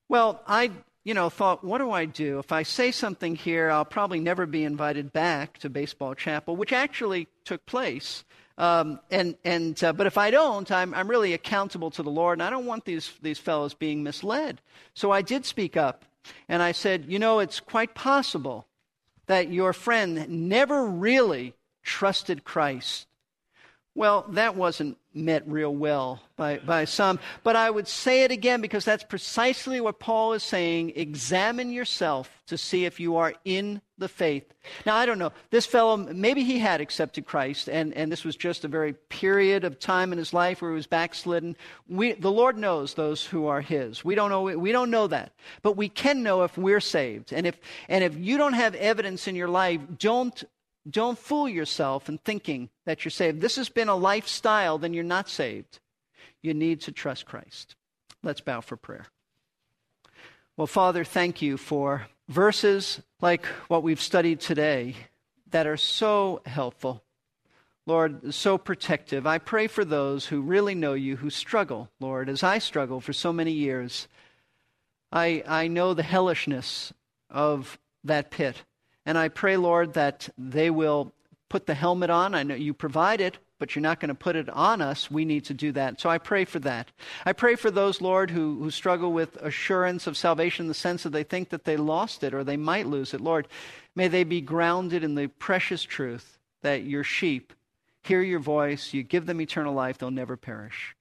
Well, 0.09 0.41
I, 0.45 0.71
you 1.03 1.13
know, 1.13 1.29
thought, 1.29 1.63
what 1.63 1.79
do 1.79 1.91
I 1.91 2.05
do? 2.05 2.39
If 2.39 2.51
I 2.51 2.63
say 2.63 2.91
something 2.91 3.35
here, 3.35 3.69
I'll 3.69 3.85
probably 3.85 4.19
never 4.19 4.45
be 4.45 4.63
invited 4.63 5.11
back 5.11 5.57
to 5.59 5.69
Baseball 5.69 6.15
Chapel, 6.15 6.55
which 6.55 6.71
actually 6.71 7.27
took 7.43 7.65
place. 7.65 8.23
Um, 8.57 8.99
and 9.09 9.35
and 9.43 9.81
uh, 9.83 9.93
but 9.93 10.07
if 10.07 10.17
I 10.17 10.29
don't, 10.29 10.71
I'm 10.71 10.93
I'm 10.93 11.09
really 11.09 11.33
accountable 11.33 11.89
to 11.91 12.03
the 12.03 12.11
Lord, 12.11 12.37
and 12.37 12.43
I 12.43 12.49
don't 12.49 12.67
want 12.67 12.85
these 12.85 13.11
these 13.21 13.39
fellows 13.39 13.73
being 13.73 14.03
misled. 14.03 14.61
So 14.93 15.11
I 15.11 15.23
did 15.23 15.45
speak 15.45 15.75
up, 15.75 16.05
and 16.47 16.61
I 16.61 16.71
said, 16.71 17.05
you 17.07 17.17
know, 17.17 17.39
it's 17.39 17.59
quite 17.59 17.95
possible 17.95 18.67
that 19.25 19.51
your 19.51 19.73
friend 19.73 20.29
never 20.29 20.85
really 20.85 21.53
trusted 21.81 22.43
Christ. 22.43 23.07
Well, 23.95 24.25
that 24.29 24.55
wasn't 24.55 24.97
met 25.13 25.43
real 25.47 25.73
well 25.73 26.21
by, 26.35 26.57
by 26.57 26.85
some. 26.85 27.19
But 27.43 27.55
I 27.55 27.69
would 27.69 27.87
say 27.87 28.23
it 28.23 28.31
again 28.31 28.61
because 28.61 28.85
that's 28.85 29.03
precisely 29.03 29.79
what 29.79 29.99
Paul 29.99 30.33
is 30.33 30.43
saying. 30.43 30.93
Examine 30.95 31.71
yourself 31.71 32.29
to 32.47 32.57
see 32.57 32.85
if 32.85 32.99
you 32.99 33.15
are 33.17 33.33
in 33.45 33.81
the 33.97 34.07
faith. 34.07 34.53
Now, 34.85 34.95
I 34.95 35.05
don't 35.05 35.19
know. 35.19 35.31
This 35.49 35.65
fellow, 35.65 35.97
maybe 35.97 36.43
he 36.43 36.59
had 36.59 36.81
accepted 36.81 37.25
Christ, 37.25 37.69
and, 37.69 37.93
and 37.93 38.11
this 38.11 38.23
was 38.23 38.35
just 38.35 38.65
a 38.65 38.67
very 38.67 38.93
period 38.93 39.63
of 39.63 39.79
time 39.79 40.11
in 40.11 40.17
his 40.17 40.33
life 40.33 40.61
where 40.61 40.71
he 40.71 40.75
was 40.75 40.87
backslidden. 40.87 41.55
We, 41.87 42.13
the 42.13 42.31
Lord 42.31 42.57
knows 42.57 42.93
those 42.93 43.25
who 43.25 43.45
are 43.47 43.61
his. 43.61 44.03
We 44.03 44.15
don't, 44.15 44.29
know, 44.29 44.43
we 44.43 44.71
don't 44.71 44.89
know 44.89 45.07
that. 45.07 45.31
But 45.61 45.77
we 45.77 45.89
can 45.89 46.23
know 46.23 46.43
if 46.43 46.57
we're 46.57 46.79
saved. 46.79 47.31
And 47.31 47.45
if, 47.45 47.57
and 47.87 48.03
if 48.03 48.17
you 48.17 48.37
don't 48.37 48.53
have 48.53 48.75
evidence 48.75 49.27
in 49.27 49.35
your 49.35 49.47
life, 49.47 49.81
don't 49.99 50.43
don't 50.89 51.17
fool 51.17 51.47
yourself 51.47 52.09
in 52.09 52.17
thinking 52.17 52.69
that 52.85 53.03
you're 53.05 53.11
saved. 53.11 53.41
This 53.41 53.55
has 53.55 53.69
been 53.69 53.89
a 53.89 53.95
lifestyle, 53.95 54.77
then 54.77 54.93
you're 54.93 55.03
not 55.03 55.29
saved. 55.29 55.79
You 56.41 56.53
need 56.53 56.81
to 56.81 56.91
trust 56.91 57.25
Christ. 57.25 57.75
Let's 58.21 58.41
bow 58.41 58.61
for 58.61 58.77
prayer. 58.77 59.07
Well, 60.57 60.67
Father, 60.67 61.03
thank 61.03 61.41
you 61.41 61.57
for 61.57 62.07
verses 62.27 63.01
like 63.21 63.45
what 63.67 63.83
we've 63.83 64.01
studied 64.01 64.39
today 64.39 64.95
that 65.51 65.67
are 65.67 65.77
so 65.77 66.41
helpful. 66.45 67.03
Lord, 67.85 68.33
so 68.33 68.57
protective. 68.57 69.27
I 69.27 69.39
pray 69.39 69.67
for 69.67 69.83
those 69.83 70.27
who 70.27 70.41
really 70.41 70.73
know 70.73 70.93
you, 70.93 71.17
who 71.17 71.29
struggle, 71.29 71.89
Lord, 71.99 72.29
as 72.29 72.43
I 72.43 72.59
struggle 72.59 73.01
for 73.01 73.11
so 73.11 73.33
many 73.33 73.51
years. 73.51 74.07
I, 75.11 75.43
I 75.45 75.67
know 75.67 75.93
the 75.93 76.03
hellishness 76.03 76.93
of 77.29 77.77
that 78.03 78.31
pit. 78.31 78.63
And 79.05 79.17
I 79.17 79.29
pray, 79.29 79.57
Lord, 79.57 79.93
that 79.93 80.29
they 80.37 80.69
will 80.69 81.13
put 81.49 81.65
the 81.65 81.73
helmet 81.73 82.09
on. 82.09 82.33
I 82.33 82.43
know 82.43 82.55
you 82.55 82.73
provide 82.73 83.21
it, 83.21 83.37
but 83.59 83.75
you're 83.75 83.81
not 83.83 83.99
going 83.99 84.09
to 84.09 84.15
put 84.15 84.35
it 84.35 84.49
on 84.49 84.81
us. 84.81 85.11
We 85.11 85.25
need 85.25 85.45
to 85.45 85.53
do 85.53 85.71
that. 85.73 86.01
So 86.01 86.09
I 86.09 86.17
pray 86.17 86.45
for 86.45 86.59
that. 86.59 86.89
I 87.25 87.33
pray 87.33 87.55
for 87.55 87.69
those, 87.69 88.01
Lord, 88.01 88.31
who, 88.31 88.59
who 88.59 88.71
struggle 88.71 89.13
with 89.13 89.35
assurance 89.37 90.07
of 90.07 90.17
salvation 90.17 90.65
in 90.65 90.67
the 90.67 90.73
sense 90.73 91.03
that 91.03 91.11
they 91.11 91.23
think 91.23 91.49
that 91.49 91.65
they 91.65 91.77
lost 91.77 92.23
it 92.23 92.33
or 92.33 92.43
they 92.43 92.57
might 92.57 92.87
lose 92.87 93.13
it. 93.13 93.21
Lord, 93.21 93.47
may 93.95 94.07
they 94.07 94.23
be 94.23 94.41
grounded 94.41 95.03
in 95.03 95.15
the 95.15 95.27
precious 95.27 95.83
truth 95.83 96.39
that 96.61 96.83
your 96.83 97.03
sheep 97.03 97.53
hear 98.03 98.21
your 98.21 98.39
voice, 98.39 98.93
you 98.93 99.03
give 99.03 99.25
them 99.25 99.39
eternal 99.39 99.73
life, 99.73 99.97
they'll 99.97 100.11
never 100.11 100.35
perish. 100.35 100.95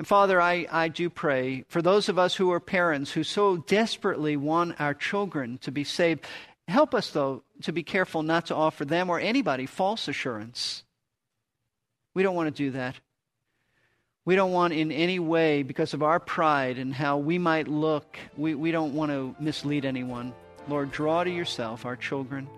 And 0.00 0.06
Father, 0.06 0.40
I, 0.40 0.66
I 0.72 0.88
do 0.88 1.10
pray 1.10 1.66
for 1.68 1.82
those 1.82 2.08
of 2.08 2.18
us 2.18 2.34
who 2.34 2.52
are 2.52 2.58
parents 2.58 3.12
who 3.12 3.22
so 3.22 3.58
desperately 3.58 4.34
want 4.34 4.80
our 4.80 4.94
children 4.94 5.58
to 5.58 5.70
be 5.70 5.84
saved. 5.84 6.24
Help 6.66 6.94
us, 6.94 7.10
though, 7.10 7.42
to 7.64 7.72
be 7.74 7.82
careful 7.82 8.22
not 8.22 8.46
to 8.46 8.54
offer 8.54 8.86
them 8.86 9.10
or 9.10 9.20
anybody 9.20 9.66
false 9.66 10.08
assurance. 10.08 10.84
We 12.14 12.22
don't 12.22 12.34
want 12.34 12.46
to 12.46 12.62
do 12.64 12.70
that. 12.70 12.94
We 14.24 14.36
don't 14.36 14.52
want 14.52 14.72
in 14.72 14.90
any 14.90 15.18
way, 15.18 15.64
because 15.64 15.92
of 15.92 16.02
our 16.02 16.18
pride 16.18 16.78
and 16.78 16.94
how 16.94 17.18
we 17.18 17.36
might 17.36 17.68
look, 17.68 18.18
we, 18.38 18.54
we 18.54 18.70
don't 18.70 18.94
want 18.94 19.10
to 19.10 19.36
mislead 19.38 19.84
anyone. 19.84 20.32
Lord, 20.66 20.92
draw 20.92 21.24
to 21.24 21.30
yourself 21.30 21.84
our 21.84 21.96
children. 21.96 22.48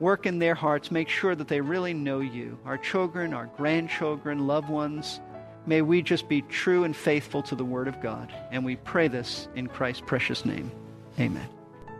Work 0.00 0.24
in 0.24 0.38
their 0.38 0.54
hearts. 0.54 0.90
Make 0.90 1.10
sure 1.10 1.34
that 1.34 1.48
they 1.48 1.60
really 1.60 1.92
know 1.92 2.20
you. 2.20 2.58
Our 2.64 2.78
children, 2.78 3.34
our 3.34 3.50
grandchildren, 3.58 4.46
loved 4.46 4.70
ones. 4.70 5.20
May 5.66 5.82
we 5.82 6.00
just 6.00 6.28
be 6.28 6.42
true 6.42 6.84
and 6.84 6.94
faithful 6.94 7.42
to 7.42 7.54
the 7.54 7.64
Word 7.64 7.88
of 7.88 8.00
God. 8.00 8.32
And 8.52 8.64
we 8.64 8.76
pray 8.76 9.08
this 9.08 9.48
in 9.56 9.66
Christ's 9.66 10.02
precious 10.06 10.44
name. 10.44 10.70
Amen. 11.18 11.48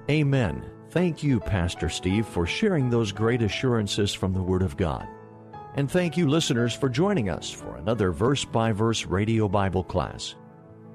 Amen. 0.09 0.65
Thank 0.91 1.23
you, 1.23 1.41
Pastor 1.41 1.89
Steve, 1.89 2.27
for 2.27 2.47
sharing 2.47 2.89
those 2.89 3.11
great 3.11 3.43
assurances 3.43 4.15
from 4.15 4.33
the 4.33 4.43
Word 4.43 4.63
of 4.63 4.77
God. 4.77 5.07
And 5.75 5.91
thank 5.91 6.17
you, 6.17 6.29
listeners, 6.29 6.75
for 6.75 6.89
joining 6.89 7.29
us 7.29 7.51
for 7.51 7.77
another 7.77 8.13
verse 8.13 8.45
by 8.45 8.73
verse 8.73 9.05
radio 9.05 9.49
Bible 9.49 9.85
class. 9.85 10.37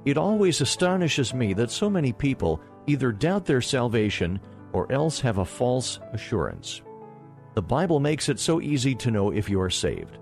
It 0.05 0.17
always 0.17 0.61
astonishes 0.61 1.33
me 1.33 1.53
that 1.53 1.69
so 1.69 1.89
many 1.89 2.13
people 2.13 2.61
either 2.87 3.11
doubt 3.11 3.45
their 3.45 3.61
salvation 3.61 4.39
or 4.73 4.91
else 4.91 5.19
have 5.19 5.37
a 5.37 5.45
false 5.45 5.99
assurance. 6.13 6.81
The 7.53 7.61
Bible 7.61 7.99
makes 7.99 8.29
it 8.29 8.39
so 8.39 8.61
easy 8.61 8.95
to 8.95 9.11
know 9.11 9.31
if 9.31 9.49
you 9.49 9.61
are 9.61 9.69
saved. 9.69 10.17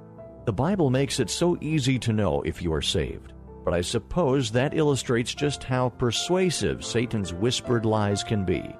The 0.50 0.54
Bible 0.54 0.90
makes 0.90 1.20
it 1.20 1.30
so 1.30 1.60
easy 1.62 2.00
to 2.00 2.12
know 2.12 2.42
if 2.42 2.60
you 2.60 2.74
are 2.74 2.82
saved. 2.82 3.34
But 3.64 3.76
I 3.76 3.82
suppose 3.82 4.50
that 4.50 4.74
illustrates 4.74 5.36
just 5.36 5.64
how 5.64 5.90
persuasive 5.90 6.84
Satan's 6.84 7.36
whispered 7.36 7.86
lies 7.86 8.24
can 8.24 8.46
be. 8.46 8.76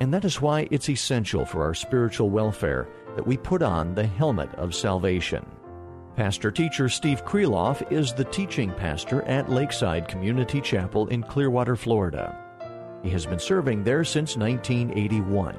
And 0.00 0.14
that 0.14 0.24
is 0.24 0.40
why 0.40 0.66
it's 0.70 0.88
essential 0.88 1.44
for 1.44 1.62
our 1.62 1.74
spiritual 1.74 2.30
welfare 2.30 2.88
that 3.14 3.26
we 3.26 3.36
put 3.36 3.60
on 3.60 3.94
the 3.94 4.06
helmet 4.06 4.48
of 4.54 4.74
salvation. 4.74 5.44
Pastor 6.16 6.50
teacher 6.50 6.88
Steve 6.88 7.26
Kreloff 7.26 7.92
is 7.92 8.14
the 8.14 8.24
teaching 8.24 8.72
pastor 8.72 9.20
at 9.24 9.50
Lakeside 9.50 10.08
Community 10.08 10.62
Chapel 10.62 11.08
in 11.08 11.22
Clearwater, 11.22 11.76
Florida. 11.76 12.34
He 13.02 13.10
has 13.10 13.26
been 13.26 13.38
serving 13.38 13.84
there 13.84 14.02
since 14.02 14.34
1981. 14.34 15.58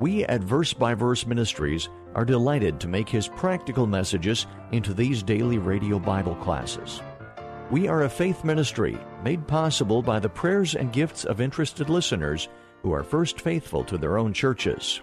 We 0.00 0.24
at 0.24 0.40
Verse 0.40 0.72
by 0.72 0.94
Verse 0.94 1.26
Ministries 1.26 1.90
are 2.14 2.24
delighted 2.24 2.80
to 2.80 2.88
make 2.88 3.08
his 3.08 3.28
practical 3.28 3.86
messages 3.86 4.46
into 4.72 4.94
these 4.94 5.22
daily 5.22 5.58
radio 5.58 5.98
Bible 5.98 6.34
classes. 6.36 7.00
We 7.70 7.86
are 7.86 8.04
a 8.04 8.08
faith 8.08 8.44
ministry 8.44 8.98
made 9.22 9.46
possible 9.46 10.02
by 10.02 10.18
the 10.18 10.28
prayers 10.28 10.74
and 10.74 10.92
gifts 10.92 11.24
of 11.24 11.40
interested 11.40 11.90
listeners 11.90 12.48
who 12.82 12.92
are 12.92 13.02
first 13.02 13.40
faithful 13.40 13.84
to 13.84 13.98
their 13.98 14.16
own 14.16 14.32
churches. 14.32 15.02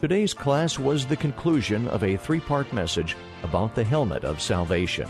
Today's 0.00 0.34
class 0.34 0.78
was 0.78 1.06
the 1.06 1.16
conclusion 1.16 1.88
of 1.88 2.02
a 2.02 2.16
three 2.16 2.40
part 2.40 2.72
message 2.72 3.16
about 3.42 3.74
the 3.74 3.84
helmet 3.84 4.24
of 4.24 4.40
salvation. 4.40 5.08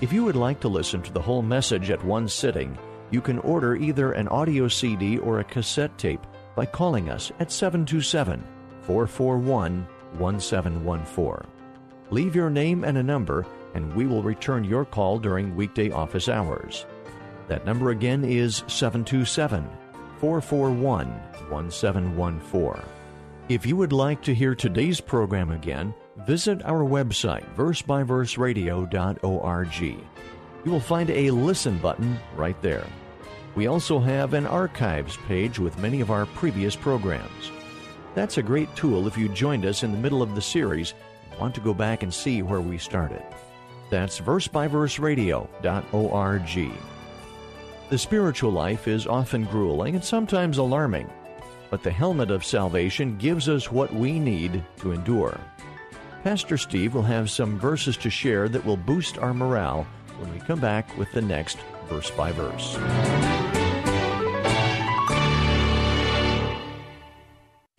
If 0.00 0.12
you 0.12 0.24
would 0.24 0.36
like 0.36 0.60
to 0.60 0.68
listen 0.68 1.02
to 1.02 1.12
the 1.12 1.22
whole 1.22 1.42
message 1.42 1.90
at 1.90 2.04
one 2.04 2.28
sitting, 2.28 2.76
you 3.10 3.20
can 3.20 3.38
order 3.38 3.76
either 3.76 4.12
an 4.12 4.28
audio 4.28 4.68
CD 4.68 5.18
or 5.18 5.40
a 5.40 5.44
cassette 5.44 5.96
tape 5.96 6.26
by 6.54 6.66
calling 6.66 7.08
us 7.08 7.32
at 7.40 7.50
727 7.50 8.44
441 8.82 9.86
1714. 10.18 11.50
Leave 12.10 12.36
your 12.36 12.50
name 12.50 12.84
and 12.84 12.98
a 12.98 13.02
number, 13.02 13.46
and 13.74 13.94
we 13.94 14.06
will 14.06 14.22
return 14.22 14.64
your 14.64 14.84
call 14.84 15.18
during 15.18 15.56
weekday 15.56 15.90
office 15.90 16.28
hours. 16.28 16.84
That 17.48 17.64
number 17.64 17.90
again 17.90 18.24
is 18.24 18.62
727 18.68 19.68
441 20.18 21.08
1714. 21.50 22.82
If 23.48 23.64
you 23.64 23.76
would 23.76 23.92
like 23.92 24.22
to 24.22 24.34
hear 24.34 24.56
today's 24.56 25.00
program 25.00 25.52
again, 25.52 25.94
visit 26.26 26.64
our 26.64 26.84
website, 26.84 27.44
versebyverseradio.org. 27.54 29.80
You 29.80 30.72
will 30.72 30.80
find 30.80 31.10
a 31.10 31.30
listen 31.30 31.78
button 31.78 32.18
right 32.34 32.60
there. 32.60 32.84
We 33.54 33.68
also 33.68 34.00
have 34.00 34.34
an 34.34 34.46
archives 34.46 35.16
page 35.28 35.60
with 35.60 35.78
many 35.78 36.00
of 36.00 36.10
our 36.10 36.26
previous 36.26 36.74
programs. 36.74 37.52
That's 38.16 38.38
a 38.38 38.42
great 38.42 38.74
tool 38.74 39.06
if 39.06 39.16
you 39.18 39.28
joined 39.28 39.66
us 39.66 39.84
in 39.84 39.92
the 39.92 39.98
middle 39.98 40.22
of 40.22 40.34
the 40.34 40.40
series 40.40 40.94
and 41.30 41.38
want 41.38 41.54
to 41.54 41.60
go 41.60 41.72
back 41.74 42.02
and 42.02 42.12
see 42.12 42.42
where 42.42 42.62
we 42.62 42.78
started. 42.78 43.22
That's 43.90 44.18
versebyverseradio.org. 44.18 46.70
The 47.88 47.98
spiritual 47.98 48.50
life 48.50 48.88
is 48.88 49.06
often 49.06 49.44
grueling 49.44 49.94
and 49.94 50.02
sometimes 50.02 50.58
alarming. 50.58 51.08
but 51.70 51.82
the 51.82 51.90
helmet 51.90 52.30
of 52.30 52.44
salvation 52.44 53.16
gives 53.18 53.48
us 53.48 53.70
what 53.70 53.92
we 53.92 54.18
need 54.18 54.64
to 54.78 54.92
endure. 54.92 55.38
Pastor 56.22 56.56
Steve 56.56 56.94
will 56.94 57.02
have 57.02 57.30
some 57.30 57.58
verses 57.58 57.96
to 57.98 58.10
share 58.10 58.48
that 58.48 58.64
will 58.64 58.76
boost 58.76 59.18
our 59.18 59.34
morale 59.34 59.86
when 60.18 60.32
we 60.32 60.40
come 60.40 60.60
back 60.60 60.96
with 60.96 61.10
the 61.12 61.22
next 61.22 61.58
verse 61.88 62.10
by 62.10 62.32
verse. 62.32 62.76